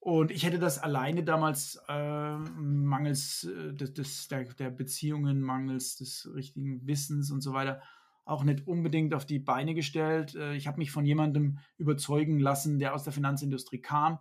[0.04, 6.28] Und ich hätte das alleine damals äh, mangels äh, des, der, der, Beziehungen, mangels des
[6.34, 7.80] richtigen Wissens und so weiter
[8.26, 10.34] auch nicht unbedingt auf die Beine gestellt.
[10.34, 14.18] Äh, ich habe mich von jemandem überzeugen lassen, der aus der Finanzindustrie kam,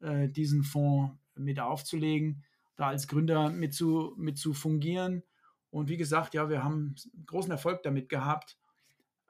[0.00, 2.42] äh, diesen Fonds mit aufzulegen,
[2.76, 5.22] da als Gründer mit zu, mit zu fungieren.
[5.68, 6.94] Und wie gesagt, ja, wir haben
[7.26, 8.56] großen Erfolg damit gehabt.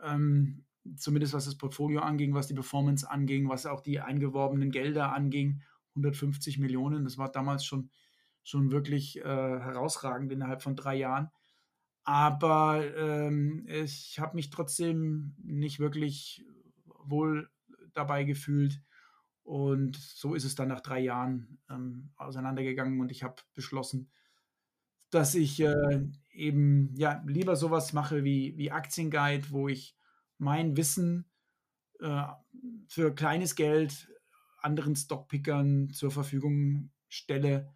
[0.01, 5.13] Ähm, zumindest was das Portfolio anging, was die Performance anging, was auch die eingeworbenen Gelder
[5.13, 5.63] anging
[5.97, 7.05] 150 Millionen.
[7.05, 7.91] Das war damals schon,
[8.45, 11.31] schon wirklich äh, herausragend innerhalb von drei Jahren.
[12.05, 16.45] Aber ähm, ich habe mich trotzdem nicht wirklich
[17.05, 17.51] wohl
[17.95, 18.81] dabei gefühlt.
[19.43, 24.11] Und so ist es dann nach drei Jahren ähm, auseinandergegangen und ich habe beschlossen,
[25.11, 26.01] dass ich äh,
[26.33, 29.97] eben ja lieber sowas mache wie, wie Aktienguide, wo ich
[30.39, 31.31] mein Wissen
[32.01, 32.25] äh,
[32.89, 34.09] für kleines Geld
[34.59, 37.73] anderen Stockpickern zur Verfügung stelle.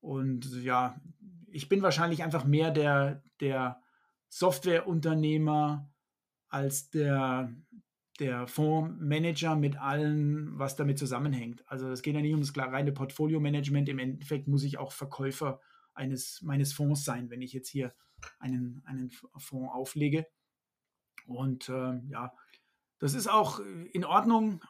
[0.00, 1.00] Und ja,
[1.48, 3.80] ich bin wahrscheinlich einfach mehr der, der
[4.28, 5.90] Softwareunternehmer
[6.48, 7.54] als der,
[8.20, 11.64] der Fondsmanager mit allem, was damit zusammenhängt.
[11.68, 13.88] Also es geht ja nicht um das reine Portfolio-Management.
[13.88, 15.60] Im Endeffekt muss ich auch Verkäufer
[15.94, 17.94] eines meines Fonds sein, wenn ich jetzt hier
[18.38, 20.26] einen, einen Fonds auflege.
[21.26, 22.32] Und äh, ja,
[22.98, 23.60] das ist auch
[23.92, 24.62] in Ordnung.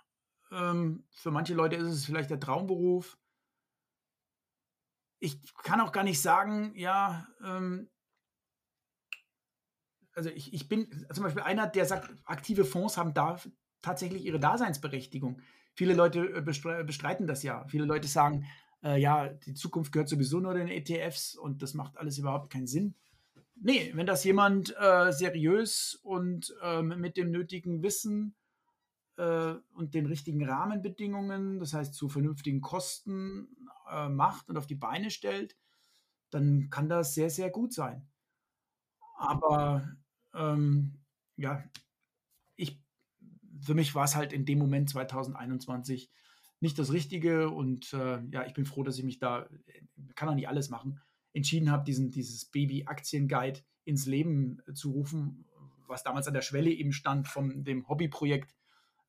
[0.54, 3.18] Ähm, für manche Leute ist es vielleicht der Traumberuf.
[5.18, 7.90] Ich kann auch gar nicht sagen, ja, ähm,
[10.14, 13.36] also ich, ich bin zum Beispiel einer, der sagt, aktive Fonds haben da
[13.82, 15.40] tatsächlich ihre Daseinsberechtigung.
[15.74, 17.66] Viele Leute äh, bestreiten das ja.
[17.68, 18.46] Viele Leute sagen,
[18.82, 22.66] äh, ja, die Zukunft gehört sowieso nur den ETFs und das macht alles überhaupt keinen
[22.66, 22.94] Sinn.
[23.56, 28.34] Nee, wenn das jemand äh, seriös und ähm, mit dem nötigen Wissen
[29.16, 33.48] äh, und den richtigen Rahmenbedingungen, das heißt zu vernünftigen Kosten
[33.90, 35.56] äh, macht und auf die Beine stellt,
[36.30, 38.08] dann kann das sehr, sehr gut sein.
[39.16, 39.96] Aber
[40.34, 40.98] ähm,
[41.36, 41.62] ja,
[42.56, 42.82] ich,
[43.60, 46.10] für mich war es halt in dem Moment 2021
[46.60, 49.48] nicht das Richtige und äh, ja, ich bin froh, dass ich mich da,
[50.14, 51.00] kann auch nicht alles machen,
[51.32, 55.44] entschieden habe, diesen, dieses Baby-Aktien-Guide ins Leben zu rufen,
[55.86, 58.54] was damals an der Schwelle eben stand von dem Hobbyprojekt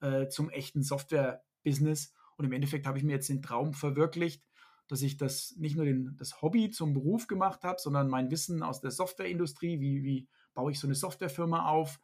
[0.05, 2.13] äh, zum echten Software-Business.
[2.37, 4.43] Und im Endeffekt habe ich mir jetzt den Traum verwirklicht,
[4.87, 8.61] dass ich das nicht nur den, das Hobby zum Beruf gemacht habe, sondern mein Wissen
[8.61, 11.99] aus der Softwareindustrie, wie, wie baue ich so eine Softwarefirma auf,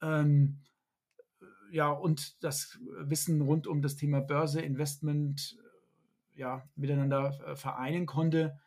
[0.00, 0.60] ähm,
[1.70, 5.58] ja, und das Wissen rund um das Thema Börse, Investment,
[6.36, 8.60] ja, miteinander äh, vereinen konnte.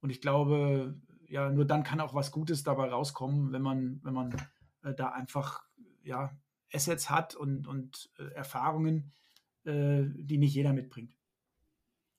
[0.00, 4.12] Und ich glaube, ja, nur dann kann auch was Gutes dabei rauskommen, wenn man, wenn
[4.12, 4.36] man
[4.82, 5.64] äh, da einfach,
[6.02, 6.36] ja,
[6.72, 9.12] Assets hat und, und äh, Erfahrungen,
[9.64, 11.16] äh, die nicht jeder mitbringt.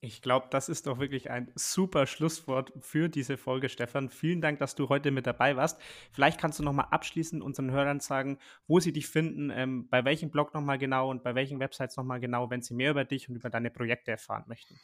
[0.04, 4.10] Ich glaube, das ist doch wirklich ein super Schlusswort für diese Folge, Stefan.
[4.10, 5.80] Vielen Dank, dass du heute mit dabei warst.
[6.12, 10.30] Vielleicht kannst du nochmal abschließend unseren Hörern sagen, wo sie dich finden, ähm, bei welchem
[10.30, 13.36] Blog nochmal genau und bei welchen Websites nochmal genau, wenn sie mehr über dich und
[13.36, 14.78] über deine Projekte erfahren möchten.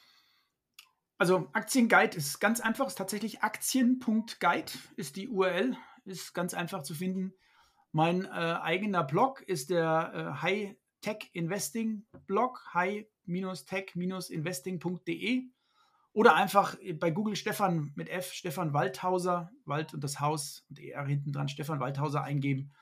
[1.19, 6.95] Also Aktienguide ist ganz einfach, ist tatsächlich aktien.guide ist die URL, ist ganz einfach zu
[6.95, 7.35] finden.
[7.93, 15.51] Mein äh, eigener Blog ist der äh, High Tech Investing Blog, High tech-investing.de
[16.13, 21.07] oder einfach bei Google Stefan mit F, Stefan Waldhauser, Wald und das Haus und ER
[21.07, 22.73] hinten dran, Stefan Waldhauser eingeben.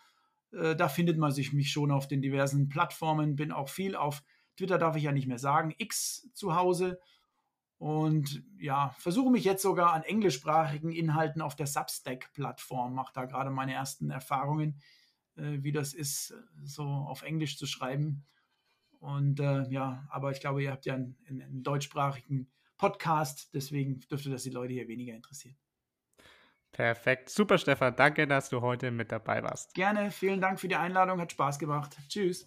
[0.53, 4.23] Äh, da findet man sich mich schon auf den diversen Plattformen, bin auch viel auf
[4.57, 6.99] Twitter, darf ich ja nicht mehr sagen, X zu Hause.
[7.77, 13.51] Und ja, versuche mich jetzt sogar an englischsprachigen Inhalten auf der Substack-Plattform, mache da gerade
[13.51, 14.81] meine ersten Erfahrungen,
[15.39, 16.35] wie das ist,
[16.65, 18.25] so auf Englisch zu schreiben.
[19.01, 24.31] Und äh, ja, aber ich glaube, ihr habt ja einen, einen, deutschsprachigen Podcast, deswegen dürfte
[24.31, 25.57] das die Leute hier weniger interessieren.
[26.73, 27.31] Perfekt.
[27.31, 27.97] Super, Stefan.
[27.97, 29.75] Danke, dass du heute mit dabei warst.
[29.75, 30.11] Gerne.
[30.11, 31.21] Vielen Dank für die Einladung.
[31.21, 31.97] Hat Spaß gemacht.
[32.09, 32.47] Tschüss.